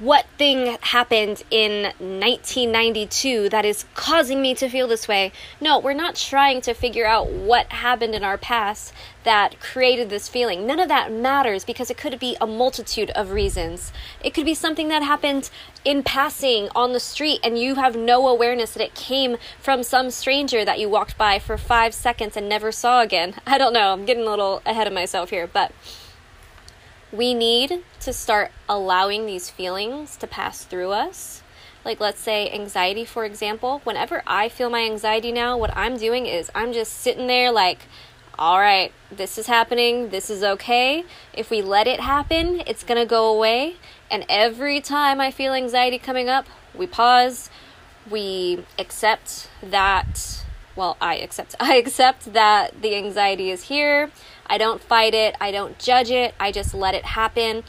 what 0.00 0.24
thing 0.38 0.78
happened 0.80 1.42
in 1.50 1.82
1992 1.82 3.50
that 3.50 3.66
is 3.66 3.84
causing 3.94 4.40
me 4.40 4.54
to 4.54 4.68
feel 4.68 4.88
this 4.88 5.06
way. 5.06 5.30
No, 5.60 5.78
we're 5.78 5.92
not 5.92 6.16
trying 6.16 6.62
to 6.62 6.72
figure 6.72 7.06
out 7.06 7.30
what 7.30 7.66
happened 7.66 8.14
in 8.14 8.24
our 8.24 8.38
past 8.38 8.94
that 9.24 9.60
created 9.60 10.08
this 10.08 10.26
feeling. 10.26 10.66
None 10.66 10.80
of 10.80 10.88
that 10.88 11.12
matters 11.12 11.66
because 11.66 11.90
it 11.90 11.98
could 11.98 12.18
be 12.18 12.34
a 12.40 12.46
multitude 12.46 13.10
of 13.10 13.30
reasons. 13.30 13.92
It 14.24 14.32
could 14.32 14.46
be 14.46 14.54
something 14.54 14.88
that 14.88 15.02
happened 15.02 15.50
in 15.84 16.02
passing 16.02 16.70
on 16.74 16.94
the 16.94 17.00
street 17.00 17.40
and 17.44 17.58
you 17.58 17.74
have 17.74 17.94
no 17.94 18.26
awareness 18.26 18.72
that 18.72 18.82
it 18.82 18.94
came 18.94 19.36
from 19.60 19.82
some 19.82 20.10
stranger 20.10 20.64
that 20.64 20.78
you 20.78 20.88
walked 20.88 21.18
by 21.18 21.38
for 21.38 21.58
five 21.58 21.92
seconds 21.92 22.38
and 22.38 22.48
never 22.48 22.72
saw 22.72 23.02
again. 23.02 23.34
I 23.46 23.58
don't 23.58 23.74
know, 23.74 23.92
I'm 23.92 24.06
getting 24.06 24.26
a 24.26 24.30
little 24.30 24.62
ahead 24.64 24.86
of 24.86 24.94
myself 24.94 25.28
here, 25.28 25.46
but 25.46 25.72
we 27.12 27.34
need 27.34 27.82
to 28.00 28.12
start 28.12 28.52
allowing 28.68 29.26
these 29.26 29.50
feelings 29.50 30.16
to 30.16 30.26
pass 30.26 30.64
through 30.64 30.92
us. 30.92 31.42
Like, 31.84 31.98
let's 31.98 32.20
say 32.20 32.50
anxiety, 32.50 33.04
for 33.04 33.24
example. 33.24 33.80
Whenever 33.84 34.22
I 34.26 34.48
feel 34.48 34.70
my 34.70 34.82
anxiety 34.82 35.32
now, 35.32 35.56
what 35.56 35.76
I'm 35.76 35.96
doing 35.96 36.26
is 36.26 36.50
I'm 36.54 36.72
just 36.72 36.92
sitting 36.92 37.26
there, 37.26 37.50
like, 37.50 37.80
all 38.38 38.58
right, 38.58 38.92
this 39.10 39.38
is 39.38 39.46
happening, 39.46 40.10
this 40.10 40.30
is 40.30 40.42
okay. 40.42 41.04
If 41.32 41.50
we 41.50 41.62
let 41.62 41.86
it 41.86 42.00
happen, 42.00 42.62
it's 42.66 42.84
gonna 42.84 43.06
go 43.06 43.34
away. 43.34 43.76
And 44.10 44.24
every 44.28 44.80
time 44.80 45.20
I 45.20 45.30
feel 45.30 45.52
anxiety 45.52 45.98
coming 45.98 46.28
up, 46.28 46.46
we 46.74 46.86
pause, 46.86 47.50
we 48.08 48.64
accept 48.78 49.48
that, 49.62 50.44
well, 50.76 50.96
I 51.00 51.16
accept, 51.16 51.54
I 51.60 51.76
accept 51.76 52.32
that 52.34 52.82
the 52.82 52.94
anxiety 52.94 53.50
is 53.50 53.64
here 53.64 54.10
I 54.50 54.58
don't 54.58 54.82
fight 54.82 55.14
it, 55.14 55.36
I 55.40 55.52
don't 55.52 55.78
judge 55.78 56.10
it, 56.10 56.34
I 56.40 56.50
just 56.50 56.74
let 56.74 56.96
it 56.96 57.04
happen. 57.04 57.62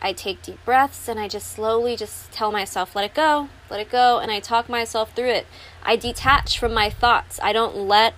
I 0.00 0.12
take 0.12 0.42
deep 0.42 0.64
breaths 0.64 1.08
and 1.08 1.18
I 1.18 1.26
just 1.26 1.50
slowly 1.50 1.96
just 1.96 2.30
tell 2.30 2.52
myself, 2.52 2.94
let 2.94 3.04
it 3.04 3.14
go, 3.14 3.48
let 3.68 3.80
it 3.80 3.90
go, 3.90 4.20
and 4.20 4.30
I 4.30 4.38
talk 4.38 4.68
myself 4.68 5.12
through 5.14 5.30
it. 5.30 5.46
I 5.82 5.96
detach 5.96 6.56
from 6.56 6.72
my 6.72 6.88
thoughts. 6.88 7.40
I 7.42 7.52
don't 7.52 7.76
let 7.76 8.14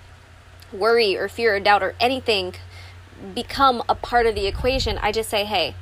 worry 0.73 1.17
or 1.17 1.27
fear 1.27 1.57
or 1.57 1.61
doubt 1.61 1.83
or 1.83 1.95
anything 1.99 2.55
become 3.35 3.83
a 3.89 3.95
part 3.95 4.27
of 4.27 4.35
the 4.35 4.47
equation. 4.47 4.99
I 4.99 5.11
just 5.11 5.31
say, 5.31 5.45
hey, 5.45 5.75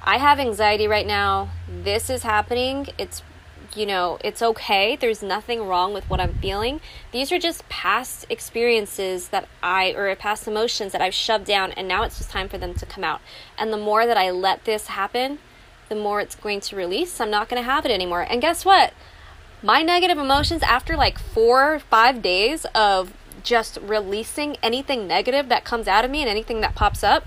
I 0.00 0.18
have 0.18 0.38
anxiety 0.38 0.86
right 0.86 1.06
now. 1.06 1.50
This 1.68 2.08
is 2.08 2.22
happening. 2.22 2.86
It's 2.98 3.20
you 3.74 3.86
know, 3.86 4.18
it's 4.22 4.42
okay. 4.42 4.96
There's 4.96 5.22
nothing 5.22 5.66
wrong 5.66 5.92
with 5.92 6.08
what 6.08 6.20
I'm 6.20 6.34
feeling. 6.34 6.80
These 7.12 7.32
are 7.32 7.38
just 7.38 7.68
past 7.68 8.26
experiences 8.30 9.28
that 9.28 9.48
I, 9.62 9.92
or 9.92 10.14
past 10.16 10.46
emotions 10.46 10.92
that 10.92 11.00
I've 11.02 11.14
shoved 11.14 11.46
down, 11.46 11.72
and 11.72 11.88
now 11.88 12.02
it's 12.02 12.18
just 12.18 12.30
time 12.30 12.48
for 12.48 12.58
them 12.58 12.74
to 12.74 12.86
come 12.86 13.04
out. 13.04 13.20
And 13.58 13.72
the 13.72 13.78
more 13.78 14.06
that 14.06 14.16
I 14.16 14.30
let 14.30 14.64
this 14.64 14.88
happen, 14.88 15.38
the 15.88 15.94
more 15.94 16.20
it's 16.20 16.34
going 16.34 16.60
to 16.60 16.76
release. 16.76 17.20
I'm 17.20 17.30
not 17.30 17.48
going 17.48 17.62
to 17.62 17.68
have 17.68 17.84
it 17.84 17.90
anymore. 17.90 18.26
And 18.28 18.40
guess 18.40 18.64
what? 18.64 18.92
My 19.62 19.82
negative 19.82 20.18
emotions, 20.18 20.62
after 20.62 20.96
like 20.96 21.18
four, 21.18 21.78
five 21.78 22.22
days 22.22 22.66
of 22.74 23.12
just 23.42 23.78
releasing 23.82 24.56
anything 24.62 25.06
negative 25.06 25.48
that 25.48 25.64
comes 25.64 25.86
out 25.86 26.04
of 26.04 26.10
me 26.10 26.20
and 26.20 26.28
anything 26.28 26.60
that 26.60 26.74
pops 26.74 27.02
up, 27.02 27.26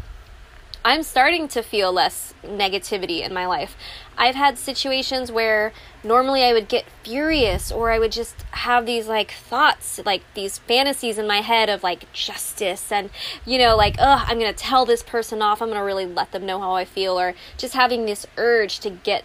I'm 0.83 1.03
starting 1.03 1.47
to 1.49 1.61
feel 1.61 1.91
less 1.91 2.33
negativity 2.43 3.21
in 3.21 3.33
my 3.33 3.45
life. 3.45 3.75
I've 4.17 4.35
had 4.35 4.57
situations 4.57 5.31
where 5.31 5.73
normally 6.03 6.43
I 6.43 6.53
would 6.53 6.67
get 6.67 6.85
furious 7.03 7.71
or 7.71 7.91
I 7.91 7.99
would 7.99 8.11
just 8.11 8.41
have 8.51 8.85
these 8.85 9.07
like 9.07 9.31
thoughts, 9.31 9.99
like 10.05 10.23
these 10.33 10.57
fantasies 10.57 11.17
in 11.17 11.27
my 11.27 11.41
head 11.41 11.69
of 11.69 11.83
like 11.83 12.11
justice 12.13 12.91
and, 12.91 13.09
you 13.45 13.57
know, 13.57 13.75
like, 13.75 13.95
oh, 13.99 14.25
I'm 14.27 14.39
going 14.39 14.53
to 14.53 14.57
tell 14.57 14.85
this 14.85 15.03
person 15.03 15.41
off. 15.41 15.61
I'm 15.61 15.69
going 15.69 15.79
to 15.79 15.85
really 15.85 16.05
let 16.05 16.31
them 16.31 16.45
know 16.45 16.59
how 16.59 16.73
I 16.73 16.85
feel 16.85 17.19
or 17.19 17.33
just 17.57 17.73
having 17.73 18.05
this 18.05 18.25
urge 18.37 18.79
to 18.79 18.89
get 18.89 19.23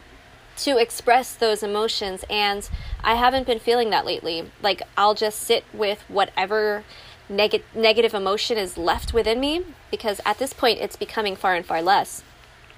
to 0.55 0.77
express 0.77 1.35
those 1.35 1.63
emotions. 1.63 2.25
And 2.29 2.69
I 3.03 3.15
haven't 3.15 3.47
been 3.47 3.59
feeling 3.59 3.91
that 3.91 4.05
lately. 4.05 4.51
Like, 4.63 4.83
I'll 4.97 5.15
just 5.15 5.41
sit 5.41 5.65
with 5.73 6.03
whatever 6.09 6.85
neg- 7.29 7.65
negative 7.75 8.15
emotion 8.15 8.59
is 8.59 8.77
left 8.77 9.13
within 9.13 9.41
me 9.41 9.65
because 9.91 10.21
at 10.25 10.39
this 10.39 10.53
point 10.53 10.81
it's 10.81 10.97
becoming 10.97 11.37
far 11.37 11.55
and 11.55 11.67
far 11.67 11.83
less. 11.83 12.23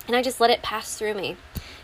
And 0.06 0.14
I 0.14 0.22
just 0.22 0.40
let 0.40 0.50
it 0.50 0.62
pass 0.62 0.96
through 0.96 1.14
me 1.14 1.36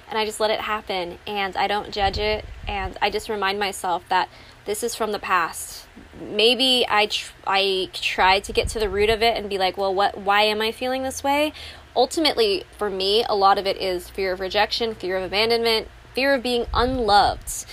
and 0.08 0.18
I 0.18 0.24
just 0.24 0.40
let 0.40 0.50
it 0.50 0.60
happen 0.60 1.18
and 1.26 1.56
I 1.56 1.66
don't 1.66 1.90
judge 1.90 2.18
it 2.18 2.44
and 2.66 2.98
I 3.00 3.10
just 3.10 3.28
remind 3.28 3.58
myself 3.58 4.02
that 4.08 4.28
this 4.66 4.82
is 4.82 4.94
from 4.94 5.12
the 5.12 5.18
past. 5.18 5.86
Maybe 6.20 6.84
I 6.88 7.06
tr- 7.06 7.32
I 7.46 7.88
try 7.92 8.40
to 8.40 8.52
get 8.52 8.68
to 8.68 8.78
the 8.78 8.90
root 8.90 9.08
of 9.08 9.22
it 9.22 9.36
and 9.36 9.48
be 9.48 9.56
like, 9.56 9.76
well, 9.76 9.94
what 9.94 10.18
why 10.18 10.42
am 10.42 10.60
I 10.60 10.72
feeling 10.72 11.02
this 11.02 11.24
way? 11.24 11.52
Ultimately, 11.96 12.64
for 12.76 12.90
me, 12.90 13.24
a 13.28 13.34
lot 13.34 13.58
of 13.58 13.66
it 13.66 13.76
is 13.78 14.10
fear 14.10 14.32
of 14.32 14.40
rejection, 14.40 14.94
fear 14.94 15.16
of 15.16 15.24
abandonment, 15.24 15.88
fear 16.14 16.34
of 16.34 16.42
being 16.42 16.66
unloved 16.74 17.66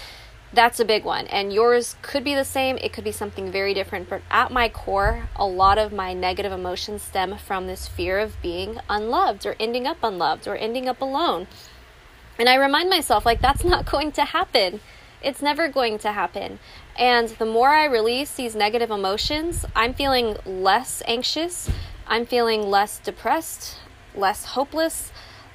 that's 0.53 0.79
a 0.79 0.85
big 0.85 1.03
one. 1.03 1.27
And 1.27 1.51
yours 1.51 1.95
could 2.01 2.23
be 2.23 2.33
the 2.33 2.45
same, 2.45 2.77
it 2.77 2.93
could 2.93 3.03
be 3.03 3.11
something 3.11 3.51
very 3.51 3.73
different. 3.73 4.09
But 4.09 4.21
at 4.31 4.51
my 4.51 4.69
core, 4.69 5.29
a 5.35 5.45
lot 5.45 5.77
of 5.77 5.91
my 5.91 6.13
negative 6.13 6.51
emotions 6.51 7.01
stem 7.01 7.37
from 7.37 7.67
this 7.67 7.87
fear 7.87 8.19
of 8.19 8.41
being 8.41 8.79
unloved 8.89 9.45
or 9.45 9.55
ending 9.59 9.85
up 9.85 9.97
unloved 10.03 10.47
or 10.47 10.55
ending 10.55 10.87
up 10.87 11.01
alone. 11.01 11.47
And 12.39 12.47
I 12.47 12.55
remind 12.55 12.89
myself, 12.89 13.25
like, 13.25 13.41
that's 13.41 13.63
not 13.65 13.85
going 13.85 14.11
to 14.13 14.25
happen. 14.25 14.79
It's 15.21 15.41
never 15.41 15.67
going 15.67 15.97
to 15.99 16.11
happen. 16.11 16.59
And 16.97 17.29
the 17.29 17.45
more 17.45 17.69
I 17.69 17.85
release 17.85 18.33
these 18.33 18.55
negative 18.55 18.91
emotions, 18.91 19.65
I'm 19.75 19.93
feeling 19.93 20.37
less 20.45 21.03
anxious, 21.07 21.69
I'm 22.07 22.25
feeling 22.25 22.69
less 22.69 22.99
depressed, 22.99 23.77
less 24.15 24.45
hopeless, 24.45 25.11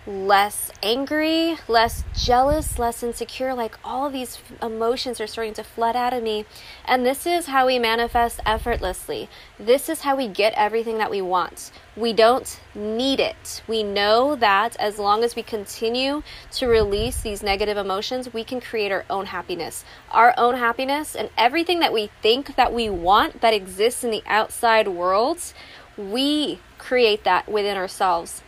less 0.06 0.72
angry, 0.82 1.56
less 1.68 2.02
jealous, 2.14 2.78
less 2.78 3.02
insecure. 3.02 3.54
Like 3.54 3.78
all 3.84 4.10
these 4.10 4.38
emotions 4.60 5.20
are 5.20 5.26
starting 5.26 5.54
to 5.54 5.64
flood 5.64 5.94
out 5.94 6.12
of 6.12 6.22
me. 6.22 6.44
And 6.84 7.06
this 7.06 7.26
is 7.26 7.46
how 7.46 7.66
we 7.66 7.78
manifest 7.78 8.40
effortlessly. 8.44 9.28
This 9.58 9.88
is 9.88 10.00
how 10.00 10.16
we 10.16 10.26
get 10.26 10.54
everything 10.54 10.98
that 10.98 11.10
we 11.10 11.22
want. 11.22 11.70
We 11.96 12.12
don't 12.12 12.60
need 12.74 13.20
it. 13.20 13.62
We 13.68 13.82
know 13.82 14.34
that 14.36 14.76
as 14.76 14.98
long 14.98 15.22
as 15.22 15.36
we 15.36 15.42
continue 15.42 16.22
to 16.52 16.66
release 16.66 17.20
these 17.20 17.42
negative 17.42 17.76
emotions, 17.76 18.32
we 18.32 18.44
can 18.44 18.60
create 18.60 18.90
our 18.90 19.04
own 19.08 19.26
happiness. 19.26 19.84
Our 20.10 20.34
own 20.36 20.56
happiness 20.56 21.14
and 21.14 21.30
everything 21.36 21.80
that 21.80 21.92
we 21.92 22.10
think 22.22 22.56
that 22.56 22.72
we 22.72 22.90
want 22.90 23.40
that 23.40 23.54
exists 23.54 24.02
in 24.02 24.10
the 24.10 24.22
outside 24.26 24.88
world, 24.88 25.52
we 25.96 26.58
create 26.78 27.22
that 27.24 27.48
within 27.48 27.76
ourselves. 27.76 28.42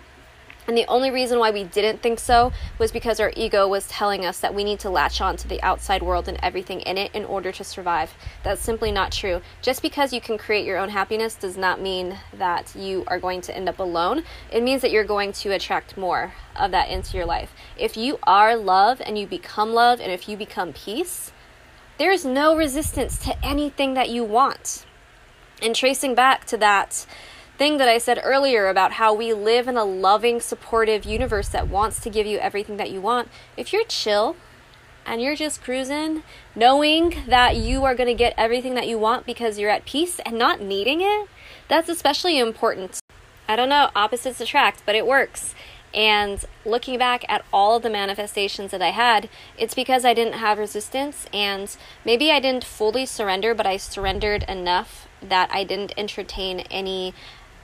And 0.66 0.76
the 0.76 0.87
only 0.87 1.11
reason 1.11 1.38
why 1.38 1.50
we 1.50 1.64
didn't 1.64 2.00
think 2.00 2.18
so 2.18 2.52
was 2.78 2.90
because 2.90 3.21
our 3.21 3.33
ego 3.37 3.68
was 3.68 3.87
telling 3.87 4.25
us 4.25 4.40
that 4.40 4.54
we 4.54 4.64
need 4.64 4.80
to 4.80 4.90
latch 4.90 5.21
on 5.21 5.37
to 5.37 5.49
the 5.49 5.62
outside 5.62 6.02
world 6.02 6.26
and 6.26 6.38
everything 6.42 6.80
in 6.80 6.97
it 6.97 7.14
in 7.14 7.25
order 7.25 7.52
to 7.52 7.64
survive. 7.64 8.14
That's 8.42 8.62
simply 8.62 8.90
not 8.90 9.12
true. 9.12 9.42
Just 9.61 9.83
because 9.83 10.12
you 10.12 10.21
can 10.21 10.38
create 10.38 10.64
your 10.64 10.78
own 10.78 10.88
happiness 10.88 11.35
does 11.35 11.56
not 11.56 11.80
mean 11.80 12.18
that 12.33 12.75
you 12.75 13.04
are 13.09 13.18
going 13.18 13.42
to 13.42 13.56
end 13.56 13.68
up 13.68 13.78
alone. 13.78 14.25
It 14.50 14.62
means 14.62 14.80
that 14.83 14.90
you're 14.90 15.04
going 15.04 15.33
to 15.33 15.50
attract 15.50 15.97
more 15.97 16.33
of 16.56 16.71
that 16.71 16.88
into 16.88 17.16
your 17.16 17.26
life. 17.26 17.52
If 17.76 17.97
you 17.97 18.18
are 18.23 18.56
love 18.56 19.02
and 19.04 19.18
you 19.18 19.26
become 19.26 19.75
love 19.75 20.00
and 20.00 20.11
if 20.11 20.28
you 20.28 20.37
become 20.37 20.73
peace, 20.73 21.33
there 21.99 22.11
is 22.11 22.25
no 22.25 22.56
resistance 22.56 23.18
to 23.18 23.44
anything 23.44 23.94
that 23.94 24.09
you 24.09 24.25
want. 24.25 24.87
And 25.62 25.76
tracing 25.76 26.14
back 26.14 26.44
to 26.47 26.56
that 26.56 27.06
thing 27.56 27.78
that 27.78 27.88
I 27.88 27.99
said 27.99 28.20
earlier 28.23 28.68
about 28.68 28.92
how 28.92 29.14
we 29.14 29.32
live 29.32 29.68
in 29.68 29.76
a 29.76 29.84
loving, 29.84 30.40
supportive 30.40 31.04
universe 31.04 31.49
that 31.49 31.68
wants 31.68 32.00
to 32.00 32.11
give 32.11 32.26
you 32.26 32.38
everything 32.38 32.76
that 32.78 32.90
you 32.90 33.00
want, 33.00 33.28
if 33.56 33.73
you're 33.73 33.84
chill 33.84 34.37
and 35.06 35.20
you're 35.20 35.37
just 35.37 35.62
cruising, 35.62 36.23
knowing 36.54 37.23
that 37.28 37.56
you 37.56 37.84
are 37.84 37.94
going 37.94 38.08
to 38.08 38.14
get 38.14 38.34
everything 38.37 38.75
that 38.75 38.88
you 38.88 38.99
want 38.99 39.26
because 39.26 39.58
you're 39.58 39.70
at 39.70 39.84
peace 39.84 40.18
and 40.26 40.38
not 40.38 40.61
needing 40.61 41.00
it, 41.00 41.28
that's 41.68 41.88
especially 41.88 42.38
important. 42.38 42.99
I 43.46 43.56
don't 43.56 43.68
know, 43.68 43.90
opposites 43.94 44.40
attract, 44.40 44.82
but 44.87 44.94
it 44.94 45.06
works. 45.06 45.54
And 45.92 46.44
looking 46.64 46.99
back 46.99 47.25
at 47.28 47.44
all 47.52 47.76
of 47.76 47.84
the 47.84 47.90
manifestations 47.90 48.73
that 48.73 48.82
I 48.82 48.90
had, 48.90 49.28
it's 49.56 49.75
because 49.75 50.04
I 50.04 50.12
didn't 50.12 50.34
have 50.34 50.58
resistance 50.58 51.26
and 51.32 51.75
maybe 52.04 52.32
I 52.32 52.40
didn't 52.40 52.64
fully 52.64 53.06
surrender, 53.06 53.54
but 53.54 53.66
I 53.66 53.76
surrendered 53.76 54.42
enough 54.49 55.06
that 55.23 55.50
I 55.52 55.62
didn't 55.62 55.92
entertain 55.96 56.61
any 56.61 57.14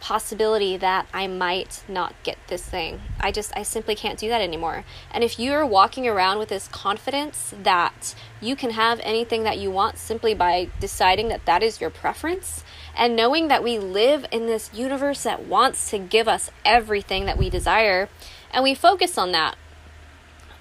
possibility 0.01 0.77
that 0.79 1.07
I 1.13 1.27
might 1.27 1.83
not 1.87 2.15
get 2.23 2.39
this 2.49 2.63
thing. 2.63 3.01
I 3.21 3.31
just, 3.31 3.53
I 3.57 3.63
simply 3.63 3.95
can't 3.95 4.19
do 4.19 4.29
that 4.29 4.41
anymore. 4.41 4.85
And 5.13 5.23
if 5.23 5.39
you're 5.39 5.67
walking 5.67 6.09
around 6.09 6.39
with 6.39 6.49
this 6.49 6.69
confidence 6.69 7.55
that 7.63 8.15
you 8.41 8.57
can 8.57 8.71
have 8.71 8.99
anything 9.03 9.43
that 9.45 9.59
you 9.59 9.71
want 9.71 9.99
simply 9.99 10.35
by 10.35 10.69
deciding 10.81 11.29
that 11.29 11.45
that 11.45 11.63
is 11.63 11.81
your 11.81 11.91
preference, 11.91 12.65
and 12.97 13.15
knowing 13.15 13.49
that 13.49 13.63
we 13.63 13.79
live 13.79 14.27
in 14.33 14.47
this 14.47 14.71
universe 14.75 15.23
that 15.23 15.47
wants 15.47 15.91
to 15.91 15.99
give 15.99 16.27
us 16.27 16.51
everything 16.65 17.27
that 17.27 17.39
we 17.39 17.51
desire, 17.51 18.09
and 18.51 18.65
we 18.65 18.75
focus 18.75 19.17
on 19.17 19.33
that. 19.33 19.57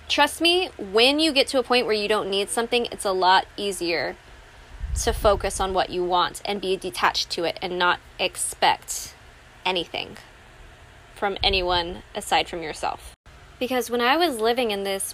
Trust 0.08 0.41
me, 0.41 0.69
when 0.77 1.19
you 1.19 1.31
get 1.31 1.48
to 1.48 1.60
a 1.60 1.63
point 1.63 1.86
where 1.86 1.96
you 1.96 2.08
don't 2.08 2.29
need 2.29 2.50
something, 2.50 2.88
it's 2.91 3.05
a 3.05 3.12
lot 3.12 3.46
easier 3.55 4.15
to 5.03 5.13
focus 5.13 5.60
on 5.60 5.74
what 5.74 5.89
you 5.89 6.03
want 6.03 6.41
and 6.46 6.60
be 6.60 6.75
detached 6.75 7.29
to 7.29 7.43
it 7.43 7.58
and 7.62 7.77
not 7.77 8.00
expect 8.19 9.13
anything 9.69 10.17
from 11.15 11.38
anyone 11.43 12.01
aside 12.15 12.49
from 12.49 12.63
yourself. 12.63 13.13
Because 13.59 13.91
when 13.91 14.01
I 14.01 14.17
was 14.17 14.39
living 14.39 14.71
in 14.71 14.83
this 14.83 15.13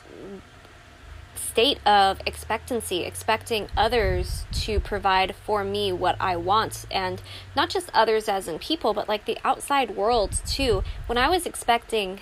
state 1.35 1.79
of 1.85 2.21
expectancy, 2.25 3.03
expecting 3.03 3.67
others 3.75 4.45
to 4.51 4.79
provide 4.79 5.35
for 5.35 5.63
me 5.63 5.91
what 5.91 6.15
I 6.19 6.37
want, 6.37 6.85
and 6.89 7.21
not 7.55 7.69
just 7.69 7.89
others 7.93 8.29
as 8.29 8.47
in 8.47 8.59
people, 8.59 8.93
but 8.93 9.09
like 9.09 9.25
the 9.25 9.37
outside 9.43 9.95
world 9.95 10.39
too, 10.45 10.83
when 11.07 11.17
I 11.17 11.27
was 11.27 11.45
expecting 11.45 12.19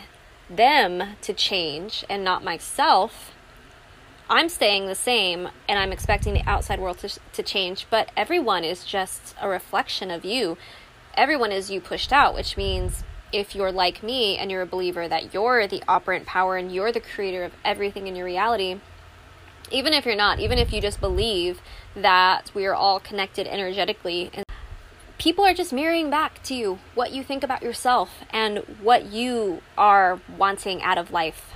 them 0.49 1.15
to 1.21 1.33
change 1.33 2.03
and 2.09 2.23
not 2.23 2.43
myself, 2.43 3.35
I'm 4.29 4.49
staying 4.49 4.87
the 4.87 4.95
same 4.95 5.49
and 5.67 5.77
I'm 5.77 5.91
expecting 5.91 6.33
the 6.33 6.47
outside 6.47 6.79
world 6.79 6.99
to, 6.99 7.19
to 7.33 7.43
change, 7.43 7.85
but 7.89 8.09
everyone 8.15 8.63
is 8.63 8.85
just 8.85 9.35
a 9.41 9.49
reflection 9.49 10.09
of 10.09 10.23
you. 10.23 10.57
Everyone 11.15 11.51
is 11.51 11.69
you 11.69 11.79
pushed 11.79 12.11
out, 12.11 12.33
which 12.33 12.57
means 12.57 13.03
if 13.31 13.53
you're 13.55 13.71
like 13.71 14.01
me 14.01 14.37
and 14.37 14.49
you're 14.49 14.63
a 14.63 14.67
believer 14.67 15.07
that 15.07 15.33
you're 15.33 15.67
the 15.67 15.83
operant 15.87 16.25
power 16.25 16.57
and 16.57 16.71
you're 16.71 16.91
the 16.91 16.99
creator 16.99 17.43
of 17.43 17.53
everything 17.63 18.07
in 18.07 18.15
your 18.15 18.25
reality, 18.25 18.79
even 19.71 19.93
if 19.93 20.05
you're 20.05 20.15
not, 20.15 20.39
even 20.39 20.57
if 20.57 20.73
you 20.73 20.81
just 20.81 20.99
believe 20.99 21.61
that 21.95 22.51
we 22.53 22.65
are 22.65 22.73
all 22.73 22.99
connected 22.99 23.47
energetically, 23.47 24.31
and 24.33 24.43
people 25.19 25.45
are 25.45 25.53
just 25.53 25.71
mirroring 25.71 26.09
back 26.09 26.41
to 26.43 26.55
you 26.55 26.79
what 26.95 27.11
you 27.11 27.23
think 27.23 27.43
about 27.43 27.61
yourself 27.61 28.23
and 28.31 28.57
what 28.81 29.05
you 29.05 29.61
are 29.77 30.19
wanting 30.37 30.81
out 30.81 30.97
of 30.97 31.11
life. 31.11 31.53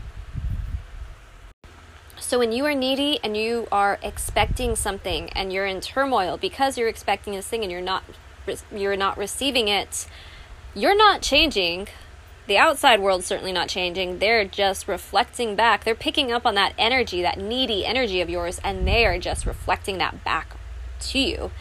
So 2.19 2.39
when 2.39 2.51
you 2.51 2.65
are 2.65 2.75
needy 2.75 3.19
and 3.23 3.37
you 3.37 3.67
are 3.71 3.99
expecting 4.03 4.75
something 4.75 5.29
and 5.31 5.51
you're 5.51 5.65
in 5.65 5.81
turmoil 5.81 6.37
because 6.37 6.77
you're 6.77 6.87
expecting 6.89 7.33
this 7.33 7.47
thing 7.47 7.63
and 7.63 7.71
you're 7.71 7.81
not 7.81 8.03
you're 8.71 8.97
not 8.97 9.17
receiving 9.17 9.67
it, 9.67 10.07
you're 10.73 10.97
not 10.97 11.21
changing. 11.21 11.87
The 12.47 12.57
outside 12.57 13.01
world's 13.01 13.25
certainly 13.25 13.51
not 13.51 13.67
changing. 13.67 14.19
They're 14.19 14.45
just 14.45 14.87
reflecting 14.87 15.55
back. 15.55 15.83
They're 15.83 15.95
picking 15.95 16.31
up 16.31 16.45
on 16.45 16.55
that 16.55 16.73
energy, 16.77 17.21
that 17.21 17.37
needy 17.37 17.85
energy 17.85 18.21
of 18.21 18.29
yours, 18.29 18.61
and 18.63 18.87
they 18.87 19.05
are 19.05 19.19
just 19.19 19.45
reflecting 19.45 19.97
that 19.97 20.23
back 20.23 20.55
to 21.01 21.19
you. 21.19 21.51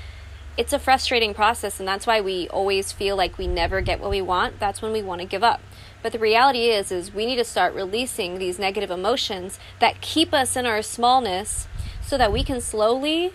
It's 0.56 0.72
a 0.72 0.78
frustrating 0.78 1.34
process, 1.34 1.80
and 1.80 1.88
that's 1.88 2.06
why 2.06 2.20
we 2.20 2.48
always 2.48 2.92
feel 2.92 3.16
like 3.16 3.36
we 3.36 3.46
never 3.46 3.80
get 3.80 4.00
what 4.00 4.10
we 4.10 4.22
want. 4.22 4.58
That's 4.58 4.80
when 4.80 4.92
we 4.92 5.02
want 5.02 5.20
to 5.20 5.26
give 5.26 5.42
up. 5.42 5.60
But 6.02 6.12
the 6.12 6.18
reality 6.18 6.66
is 6.66 6.92
is 6.92 7.12
we 7.12 7.26
need 7.26 7.36
to 7.36 7.44
start 7.44 7.74
releasing 7.74 8.38
these 8.38 8.58
negative 8.58 8.90
emotions 8.90 9.58
that 9.80 10.00
keep 10.00 10.32
us 10.32 10.56
in 10.56 10.64
our 10.64 10.82
smallness 10.82 11.66
so 12.00 12.16
that 12.16 12.32
we 12.32 12.44
can 12.44 12.60
slowly 12.60 13.32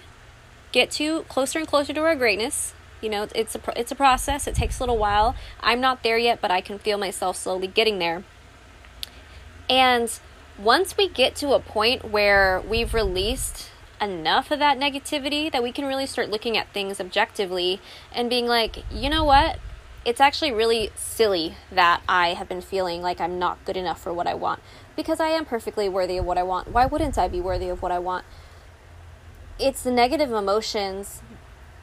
get 0.72 0.90
to 0.92 1.24
closer 1.24 1.60
and 1.60 1.68
closer 1.68 1.94
to 1.94 2.02
our 2.02 2.16
greatness. 2.16 2.74
You 3.02 3.10
know, 3.10 3.28
it's 3.34 3.56
a 3.56 3.62
it's 3.76 3.92
a 3.92 3.96
process. 3.96 4.48
It 4.48 4.56
takes 4.56 4.80
a 4.80 4.84
little 4.84 4.98
while. 4.98 5.36
I'm 5.60 5.82
not 5.82 6.04
there 6.04 6.18
yet, 6.18 6.40
but 6.42 6.52
I 6.52 6.62
can 6.62 6.80
feel 6.80 6.98
myself 6.98 7.36
slowly 7.36 7.68
getting 7.68 8.00
there. 8.00 8.24
And 9.70 10.12
once 10.58 10.96
we 10.98 11.08
get 11.08 11.36
to 11.38 11.54
a 11.54 11.60
point 11.60 12.12
where 12.12 12.62
we've 12.62 12.94
released 12.94 13.70
enough 14.00 14.52
of 14.52 14.60
that 14.60 14.80
negativity 14.80 15.52
that 15.52 15.64
we 15.64 15.72
can 15.72 15.86
really 15.86 16.06
start 16.06 16.30
looking 16.30 16.58
at 16.58 16.72
things 16.74 17.00
objectively 17.00 17.80
and 18.14 18.30
being 18.30 18.48
like, 18.48 18.84
you 18.92 19.10
know 19.10 19.24
what? 19.24 19.58
it's 20.04 20.20
actually 20.20 20.52
really 20.52 20.90
silly 20.96 21.56
that 21.72 22.02
I 22.10 22.30
have 22.30 22.50
been 22.50 22.62
feeling 22.62 23.02
like 23.02 23.22
I'm 23.22 23.38
not 23.38 23.64
good 23.66 23.78
enough 23.78 24.02
for 24.02 24.12
what 24.12 24.26
I 24.26 24.34
want 24.34 24.62
because 24.96 25.20
I 25.20 25.28
am 25.28 25.46
perfectly 25.46 25.88
worthy 25.88 26.18
of 26.18 26.26
what 26.26 26.38
I 26.38 26.44
want. 26.44 26.70
Why 26.70 26.86
wouldn't 26.86 27.18
I 27.18 27.28
be 27.28 27.40
worthy 27.40 27.70
of 27.70 27.82
what 27.82 27.92
I 27.92 28.00
want? 28.00 28.26
It's 29.60 29.84
the 29.84 29.92
negative 29.92 30.32
emotions 30.32 31.22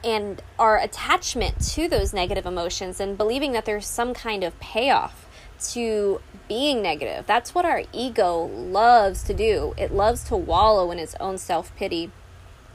and 0.03 0.41
our 0.57 0.77
attachment 0.77 1.59
to 1.59 1.87
those 1.87 2.13
negative 2.13 2.45
emotions 2.45 2.99
and 2.99 3.17
believing 3.17 3.51
that 3.51 3.65
there's 3.65 3.85
some 3.85 4.13
kind 4.13 4.43
of 4.43 4.59
payoff 4.59 5.25
to 5.61 6.21
being 6.47 6.81
negative. 6.81 7.25
That's 7.25 7.53
what 7.53 7.65
our 7.65 7.83
ego 7.91 8.45
loves 8.45 9.23
to 9.23 9.33
do. 9.33 9.73
It 9.77 9.93
loves 9.93 10.23
to 10.25 10.35
wallow 10.35 10.91
in 10.91 10.99
its 10.99 11.15
own 11.19 11.37
self 11.37 11.75
pity. 11.75 12.11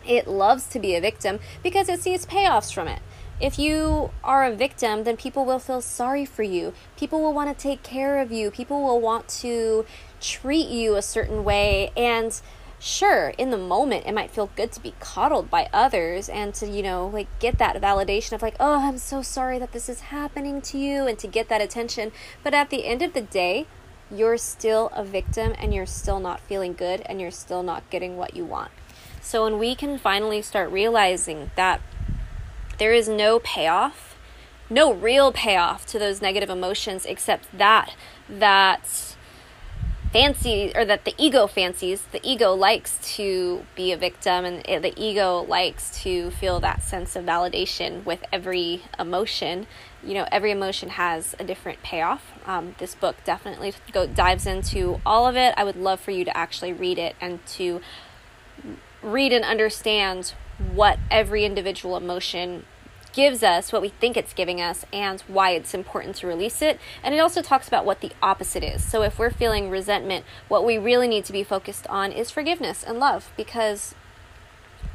It 0.06 0.28
loves 0.28 0.66
to 0.68 0.78
be 0.78 0.94
a 0.94 1.00
victim 1.00 1.40
because 1.62 1.88
it 1.88 2.00
sees 2.00 2.26
payoffs 2.26 2.72
from 2.72 2.88
it. 2.88 3.00
If 3.40 3.58
you 3.58 4.10
are 4.22 4.44
a 4.44 4.54
victim, 4.54 5.04
then 5.04 5.16
people 5.16 5.44
will 5.44 5.58
feel 5.58 5.80
sorry 5.80 6.24
for 6.24 6.44
you. 6.44 6.72
People 6.96 7.20
will 7.20 7.32
want 7.32 7.56
to 7.56 7.60
take 7.60 7.82
care 7.82 8.20
of 8.20 8.30
you. 8.30 8.50
People 8.50 8.82
will 8.82 9.00
want 9.00 9.28
to 9.40 9.84
treat 10.20 10.68
you 10.68 10.94
a 10.94 11.02
certain 11.02 11.42
way. 11.42 11.90
And 11.96 12.40
sure, 12.84 13.30
in 13.38 13.50
the 13.50 13.56
moment, 13.56 14.04
it 14.06 14.12
might 14.12 14.30
feel 14.30 14.50
good 14.54 14.70
to 14.72 14.80
be 14.80 14.94
coddled 15.00 15.50
by 15.50 15.68
others 15.72 16.28
and 16.28 16.52
to, 16.54 16.66
you 16.66 16.82
know, 16.82 17.06
like 17.06 17.28
get 17.38 17.56
that 17.58 17.80
validation 17.80 18.32
of, 18.32 18.42
like, 18.42 18.56
oh, 18.60 18.86
I'm 18.86 18.98
so 18.98 19.22
sorry 19.22 19.58
that 19.58 19.72
this 19.72 19.88
is 19.88 20.00
happening 20.00 20.60
to 20.62 20.78
you 20.78 21.06
and 21.06 21.18
to 21.18 21.26
get 21.26 21.48
that 21.48 21.62
attention. 21.62 22.12
But 22.42 22.52
at 22.52 22.68
the 22.68 22.84
end 22.84 23.00
of 23.00 23.14
the 23.14 23.22
day, 23.22 23.66
you're 24.10 24.36
still 24.36 24.90
a 24.94 25.02
victim 25.02 25.54
and 25.58 25.74
you're 25.74 25.86
still 25.86 26.20
not 26.20 26.40
feeling 26.40 26.74
good 26.74 27.00
and 27.06 27.20
you're 27.20 27.30
still 27.30 27.62
not 27.62 27.88
getting 27.88 28.18
what 28.18 28.36
you 28.36 28.44
want. 28.44 28.70
So 29.22 29.44
when 29.44 29.58
we 29.58 29.74
can 29.74 29.96
finally 29.96 30.42
start 30.42 30.70
realizing 30.70 31.50
that 31.56 31.80
there 32.78 32.92
is 32.92 33.08
no 33.08 33.38
payoff, 33.38 34.18
no 34.68 34.92
real 34.92 35.32
payoff 35.32 35.86
to 35.86 35.98
those 35.98 36.20
negative 36.20 36.50
emotions 36.50 37.06
except 37.06 37.48
that 37.56 37.94
that 38.28 39.13
fancy 40.14 40.70
or 40.76 40.84
that 40.84 41.04
the 41.04 41.12
ego 41.18 41.44
fancies 41.48 42.02
the 42.12 42.20
ego 42.22 42.54
likes 42.54 42.98
to 43.16 43.66
be 43.74 43.90
a 43.90 43.96
victim 43.96 44.44
and 44.44 44.62
the 44.64 44.94
ego 44.96 45.40
likes 45.48 46.02
to 46.02 46.30
feel 46.30 46.60
that 46.60 46.80
sense 46.84 47.16
of 47.16 47.24
validation 47.24 48.04
with 48.04 48.22
every 48.32 48.84
emotion. 48.96 49.66
You 50.04 50.14
know 50.14 50.28
every 50.30 50.52
emotion 50.52 50.90
has 50.90 51.34
a 51.40 51.44
different 51.44 51.82
payoff. 51.82 52.30
Um, 52.46 52.76
this 52.78 52.94
book 52.94 53.16
definitely 53.24 53.74
go, 53.90 54.06
dives 54.06 54.46
into 54.46 55.00
all 55.04 55.26
of 55.26 55.36
it. 55.36 55.52
I 55.56 55.64
would 55.64 55.74
love 55.74 55.98
for 55.98 56.12
you 56.12 56.24
to 56.24 56.36
actually 56.36 56.72
read 56.72 56.96
it 56.96 57.16
and 57.20 57.44
to 57.46 57.80
read 59.02 59.32
and 59.32 59.44
understand 59.44 60.34
what 60.72 61.00
every 61.10 61.44
individual 61.44 61.96
emotion 61.96 62.66
gives 63.14 63.42
us, 63.42 63.72
what 63.72 63.80
we 63.80 63.88
think 63.88 64.16
it's 64.16 64.34
giving 64.34 64.60
us, 64.60 64.84
and 64.92 65.20
why 65.22 65.50
it's 65.50 65.72
important 65.72 66.16
to 66.16 66.26
release 66.26 66.60
it. 66.60 66.78
And 67.02 67.14
it 67.14 67.18
also 67.18 67.40
talks 67.42 67.68
about 67.68 67.84
what 67.84 68.00
the 68.00 68.12
opposite 68.22 68.64
is. 68.64 68.84
So 68.84 69.02
if 69.02 69.18
we're 69.18 69.30
feeling 69.30 69.70
resentment, 69.70 70.24
what 70.48 70.64
we 70.64 70.76
really 70.76 71.08
need 71.08 71.24
to 71.26 71.32
be 71.32 71.44
focused 71.44 71.86
on 71.86 72.12
is 72.12 72.30
forgiveness 72.30 72.82
and 72.82 72.98
love 72.98 73.32
because 73.36 73.94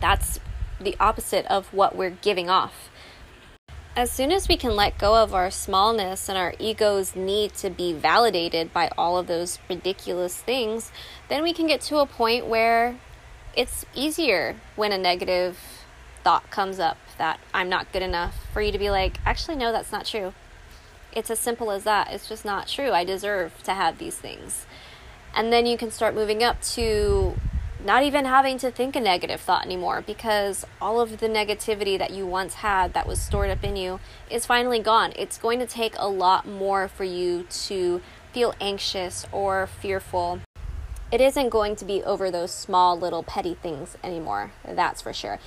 that's 0.01 0.39
the 0.79 0.95
opposite 0.99 1.45
of 1.47 1.73
what 1.73 1.95
we're 1.95 2.09
giving 2.09 2.49
off. 2.49 2.89
As 3.95 4.11
soon 4.11 4.31
as 4.31 4.47
we 4.47 4.55
can 4.55 4.75
let 4.75 4.97
go 4.97 5.15
of 5.21 5.33
our 5.33 5.51
smallness 5.51 6.29
and 6.29 6.37
our 6.37 6.53
ego's 6.59 7.15
need 7.15 7.53
to 7.55 7.69
be 7.69 7.91
validated 7.91 8.71
by 8.71 8.89
all 8.97 9.17
of 9.17 9.27
those 9.27 9.59
ridiculous 9.69 10.37
things, 10.37 10.91
then 11.27 11.43
we 11.43 11.53
can 11.53 11.67
get 11.67 11.81
to 11.81 11.97
a 11.97 12.05
point 12.05 12.45
where 12.45 12.97
it's 13.55 13.85
easier 13.93 14.55
when 14.75 14.91
a 14.91 14.97
negative 14.97 15.57
thought 16.23 16.49
comes 16.49 16.79
up 16.79 16.97
that 17.19 17.39
I'm 17.53 17.69
not 17.69 17.91
good 17.93 18.01
enough 18.01 18.47
for 18.51 18.61
you 18.61 18.71
to 18.71 18.79
be 18.79 18.89
like, 18.89 19.19
actually, 19.25 19.55
no, 19.55 19.71
that's 19.71 19.91
not 19.91 20.05
true. 20.05 20.33
It's 21.13 21.29
as 21.29 21.39
simple 21.39 21.69
as 21.69 21.83
that. 21.83 22.11
It's 22.11 22.27
just 22.27 22.43
not 22.43 22.67
true. 22.67 22.91
I 22.91 23.03
deserve 23.03 23.61
to 23.63 23.73
have 23.73 23.99
these 23.99 24.17
things. 24.17 24.65
And 25.35 25.53
then 25.53 25.67
you 25.67 25.77
can 25.77 25.91
start 25.91 26.15
moving 26.15 26.43
up 26.43 26.61
to 26.73 27.35
not 27.83 28.03
even 28.03 28.25
having 28.25 28.57
to 28.57 28.71
think 28.71 28.95
a 28.95 28.99
negative 28.99 29.39
thought 29.39 29.65
anymore 29.65 30.03
because 30.05 30.65
all 30.81 30.99
of 30.99 31.19
the 31.19 31.29
negativity 31.29 31.97
that 31.97 32.11
you 32.11 32.25
once 32.25 32.55
had 32.55 32.93
that 32.93 33.07
was 33.07 33.21
stored 33.21 33.49
up 33.49 33.63
in 33.63 33.75
you 33.75 33.99
is 34.29 34.45
finally 34.45 34.79
gone. 34.79 35.13
It's 35.15 35.37
going 35.37 35.59
to 35.59 35.65
take 35.67 35.93
a 35.97 36.09
lot 36.09 36.47
more 36.47 36.87
for 36.87 37.03
you 37.03 37.45
to 37.67 38.01
feel 38.33 38.53
anxious 38.59 39.25
or 39.31 39.67
fearful 39.67 40.41
it 41.11 41.21
isn't 41.21 41.49
going 41.49 41.75
to 41.77 41.85
be 41.85 42.03
over 42.03 42.29
those 42.29 42.51
small 42.51 42.97
little 42.97 43.23
petty 43.23 43.55
things 43.55 43.97
anymore. 44.03 44.51
That's 44.63 45.01
for 45.01 45.11
sure. 45.11 45.39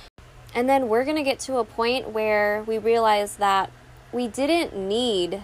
And 0.55 0.69
then 0.69 0.87
we're 0.87 1.03
going 1.03 1.17
to 1.17 1.23
get 1.23 1.39
to 1.41 1.57
a 1.57 1.65
point 1.65 2.09
where 2.11 2.63
we 2.63 2.77
realize 2.77 3.37
that 3.37 3.71
we 4.11 4.27
didn't 4.27 4.75
need 4.75 5.41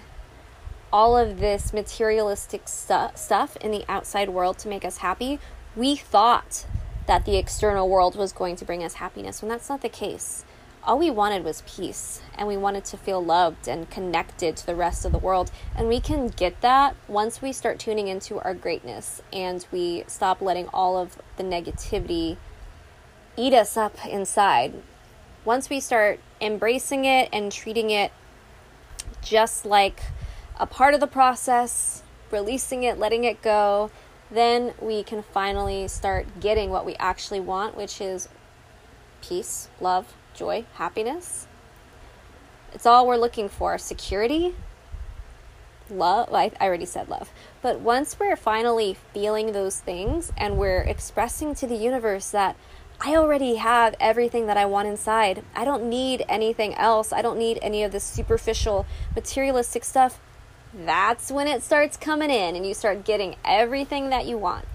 all 0.93 1.17
of 1.17 1.39
this 1.39 1.73
materialistic 1.73 2.67
stu- 2.67 3.09
stuff 3.15 3.57
in 3.57 3.71
the 3.71 3.85
outside 3.89 4.29
world 4.29 4.57
to 4.59 4.67
make 4.67 4.85
us 4.85 4.97
happy. 4.97 5.39
We 5.75 5.95
thought 5.95 6.65
that 7.07 7.25
the 7.25 7.37
external 7.37 7.89
world 7.89 8.15
was 8.15 8.31
going 8.31 8.55
to 8.57 8.65
bring 8.65 8.83
us 8.83 8.95
happiness 8.95 9.41
when 9.41 9.49
that's 9.49 9.69
not 9.69 9.81
the 9.81 9.89
case. 9.89 10.45
all 10.83 10.97
we 10.97 11.11
wanted 11.11 11.43
was 11.43 11.61
peace 11.67 12.21
and 12.35 12.47
we 12.47 12.57
wanted 12.57 12.85
to 12.85 12.97
feel 12.97 13.23
loved 13.23 13.67
and 13.67 13.89
connected 13.89 14.55
to 14.57 14.65
the 14.65 14.75
rest 14.75 15.05
of 15.05 15.11
the 15.11 15.17
world. 15.17 15.51
And 15.75 15.87
we 15.87 15.99
can 15.99 16.27
get 16.29 16.61
that 16.61 16.95
once 17.07 17.41
we 17.41 17.51
start 17.51 17.79
tuning 17.79 18.07
into 18.07 18.39
our 18.39 18.53
greatness 18.53 19.21
and 19.33 19.65
we 19.71 20.03
stop 20.07 20.41
letting 20.41 20.67
all 20.69 20.97
of 20.97 21.17
the 21.37 21.43
negativity 21.43 22.37
eat 23.37 23.53
us 23.53 23.77
up 23.77 24.05
inside. 24.05 24.73
Once 25.45 25.69
we 25.69 25.79
start 25.79 26.19
embracing 26.41 27.05
it 27.05 27.29
and 27.31 27.51
treating 27.51 27.89
it 27.89 28.11
just 29.21 29.65
like 29.65 30.01
a 30.59 30.65
part 30.65 30.93
of 30.93 30.99
the 30.99 31.07
process, 31.07 32.03
releasing 32.31 32.83
it, 32.83 32.97
letting 32.97 33.23
it 33.23 33.41
go, 33.41 33.89
then 34.29 34.73
we 34.81 35.01
can 35.03 35.23
finally 35.23 35.87
start 35.87 36.39
getting 36.39 36.69
what 36.69 36.85
we 36.85 36.95
actually 36.95 37.39
want, 37.39 37.75
which 37.75 38.01
is 38.01 38.29
peace, 39.21 39.69
love, 39.79 40.13
joy, 40.33 40.65
happiness. 40.75 41.47
It's 42.73 42.85
all 42.85 43.07
we're 43.07 43.17
looking 43.17 43.49
for. 43.49 43.77
Security, 43.77 44.53
love. 45.89 46.33
I, 46.33 46.51
I 46.59 46.67
already 46.67 46.85
said 46.85 47.09
love. 47.09 47.31
But 47.61 47.79
once 47.79 48.19
we're 48.19 48.35
finally 48.35 48.95
feeling 49.13 49.51
those 49.51 49.79
things 49.79 50.31
and 50.37 50.57
we're 50.57 50.81
expressing 50.81 51.55
to 51.55 51.67
the 51.67 51.75
universe 51.75 52.29
that 52.31 52.55
I 53.01 53.15
already 53.15 53.55
have 53.55 53.95
everything 53.97 54.47
that 54.47 54.57
I 54.57 54.65
want 54.65 54.89
inside, 54.89 55.43
I 55.55 55.63
don't 55.63 55.89
need 55.89 56.25
anything 56.27 56.73
else. 56.73 57.13
I 57.13 57.21
don't 57.21 57.39
need 57.39 57.57
any 57.61 57.83
of 57.83 57.93
this 57.93 58.03
superficial, 58.03 58.85
materialistic 59.15 59.85
stuff. 59.85 60.19
That's 60.73 61.31
when 61.31 61.47
it 61.47 61.63
starts 61.63 61.95
coming 61.95 62.29
in 62.29 62.57
and 62.57 62.65
you 62.65 62.73
start 62.73 63.05
getting 63.05 63.37
everything 63.45 64.09
that 64.09 64.25
you 64.25 64.37
want. 64.37 64.65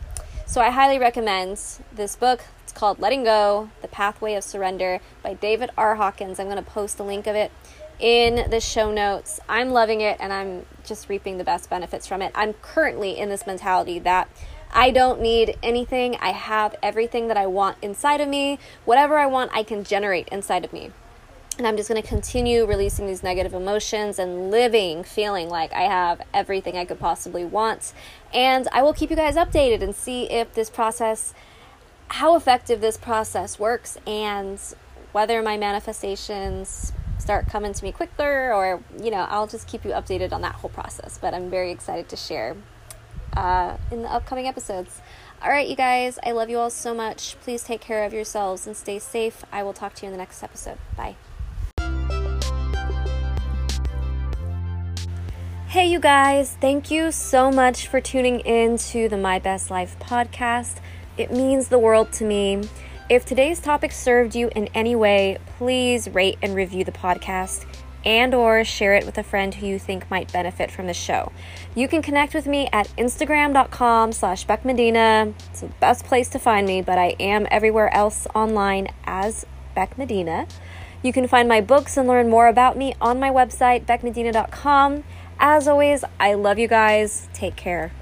So 0.46 0.62
I 0.62 0.70
highly 0.70 0.98
recommend 0.98 1.60
this 1.94 2.16
book. 2.16 2.42
It's 2.62 2.72
called 2.72 2.98
Letting 2.98 3.24
Go 3.24 3.70
The 3.82 3.88
Pathway 3.88 4.34
of 4.34 4.44
Surrender 4.44 5.00
by 5.22 5.34
David 5.34 5.70
R. 5.76 5.96
Hawkins. 5.96 6.40
I'm 6.40 6.46
going 6.48 6.56
to 6.56 6.70
post 6.70 6.98
a 6.98 7.02
link 7.02 7.26
of 7.26 7.36
it 7.36 7.52
in 8.00 8.50
the 8.50 8.60
show 8.60 8.90
notes. 8.90 9.38
I'm 9.48 9.70
loving 9.70 10.00
it 10.00 10.16
and 10.18 10.32
I'm 10.32 10.64
just 10.84 11.08
reaping 11.10 11.38
the 11.38 11.44
best 11.44 11.68
benefits 11.68 12.06
from 12.06 12.22
it. 12.22 12.32
I'm 12.34 12.54
currently 12.54 13.18
in 13.18 13.28
this 13.28 13.46
mentality 13.46 13.98
that 14.00 14.28
I 14.74 14.90
don't 14.90 15.20
need 15.20 15.56
anything. 15.62 16.16
I 16.20 16.32
have 16.32 16.74
everything 16.82 17.28
that 17.28 17.36
I 17.36 17.46
want 17.46 17.78
inside 17.80 18.20
of 18.20 18.28
me. 18.28 18.58
Whatever 18.84 19.18
I 19.18 19.26
want, 19.26 19.52
I 19.54 19.62
can 19.62 19.84
generate 19.84 20.28
inside 20.28 20.64
of 20.64 20.72
me. 20.72 20.90
And 21.56 21.68
I'm 21.68 21.76
just 21.76 21.88
going 21.88 22.02
to 22.02 22.06
continue 22.06 22.66
releasing 22.66 23.06
these 23.06 23.22
negative 23.22 23.54
emotions 23.54 24.18
and 24.18 24.50
living 24.50 25.04
feeling 25.04 25.48
like 25.48 25.72
I 25.72 25.82
have 25.82 26.20
everything 26.34 26.76
I 26.76 26.84
could 26.84 26.98
possibly 26.98 27.44
want. 27.44 27.92
And 28.32 28.66
I 28.72 28.82
will 28.82 28.92
keep 28.92 29.10
you 29.10 29.16
guys 29.16 29.36
updated 29.36 29.80
and 29.80 29.94
see 29.94 30.28
if 30.28 30.52
this 30.54 30.68
process, 30.68 31.32
how 32.08 32.34
effective 32.34 32.80
this 32.80 32.96
process 32.96 33.60
works, 33.60 33.96
and 34.04 34.60
whether 35.12 35.40
my 35.42 35.56
manifestations 35.56 36.92
start 37.20 37.46
coming 37.46 37.72
to 37.72 37.84
me 37.84 37.92
quicker 37.92 38.52
or, 38.52 38.82
you 39.00 39.12
know, 39.12 39.24
I'll 39.30 39.46
just 39.46 39.68
keep 39.68 39.84
you 39.84 39.92
updated 39.92 40.32
on 40.32 40.40
that 40.42 40.56
whole 40.56 40.70
process. 40.70 41.16
But 41.16 41.32
I'm 41.32 41.48
very 41.48 41.70
excited 41.70 42.08
to 42.08 42.16
share 42.16 42.56
uh, 43.36 43.76
in 43.90 44.02
the 44.02 44.12
upcoming 44.12 44.46
episodes. 44.46 45.00
All 45.42 45.50
right, 45.50 45.68
you 45.68 45.76
guys, 45.76 46.18
I 46.24 46.32
love 46.32 46.48
you 46.48 46.58
all 46.58 46.70
so 46.70 46.94
much. 46.94 47.36
Please 47.40 47.62
take 47.64 47.80
care 47.80 48.04
of 48.04 48.12
yourselves 48.12 48.66
and 48.66 48.76
stay 48.76 48.98
safe. 48.98 49.44
I 49.52 49.62
will 49.62 49.74
talk 49.74 49.94
to 49.94 50.02
you 50.02 50.06
in 50.06 50.12
the 50.12 50.18
next 50.18 50.42
episode. 50.42 50.78
Bye. 50.96 51.16
Hey, 55.68 55.90
you 55.90 55.98
guys, 55.98 56.56
thank 56.60 56.90
you 56.90 57.10
so 57.10 57.50
much 57.50 57.88
for 57.88 58.00
tuning 58.00 58.40
in 58.40 58.78
to 58.78 59.08
the 59.08 59.16
My 59.16 59.40
Best 59.40 59.70
Life 59.70 59.96
podcast. 59.98 60.76
It 61.18 61.32
means 61.32 61.68
the 61.68 61.80
world 61.80 62.12
to 62.12 62.24
me. 62.24 62.62
If 63.10 63.26
today's 63.26 63.60
topic 63.60 63.92
served 63.92 64.34
you 64.34 64.50
in 64.54 64.68
any 64.68 64.96
way, 64.96 65.38
please 65.58 66.08
rate 66.08 66.38
and 66.42 66.54
review 66.54 66.84
the 66.84 66.92
podcast 66.92 67.66
and 68.04 68.34
or 68.34 68.64
share 68.64 68.94
it 68.94 69.06
with 69.06 69.18
a 69.18 69.22
friend 69.22 69.54
who 69.54 69.66
you 69.66 69.78
think 69.78 70.10
might 70.10 70.32
benefit 70.32 70.70
from 70.70 70.86
the 70.86 70.94
show. 70.94 71.32
You 71.74 71.88
can 71.88 72.02
connect 72.02 72.34
with 72.34 72.46
me 72.46 72.68
at 72.72 72.88
instagram.com 72.98 74.12
slash 74.12 74.46
beckmedina. 74.46 75.34
It's 75.50 75.60
the 75.60 75.68
best 75.80 76.04
place 76.04 76.28
to 76.30 76.38
find 76.38 76.66
me, 76.66 76.82
but 76.82 76.98
I 76.98 77.16
am 77.20 77.46
everywhere 77.50 77.92
else 77.94 78.26
online 78.34 78.88
as 79.04 79.46
Beck 79.74 79.98
Medina. 79.98 80.46
You 81.02 81.12
can 81.12 81.26
find 81.28 81.48
my 81.48 81.60
books 81.60 81.96
and 81.96 82.08
learn 82.08 82.30
more 82.30 82.48
about 82.48 82.78
me 82.78 82.94
on 83.00 83.20
my 83.20 83.30
website, 83.30 83.84
beckmedina.com. 83.84 85.04
As 85.38 85.68
always, 85.68 86.04
I 86.18 86.34
love 86.34 86.58
you 86.58 86.68
guys. 86.68 87.28
Take 87.34 87.56
care. 87.56 87.92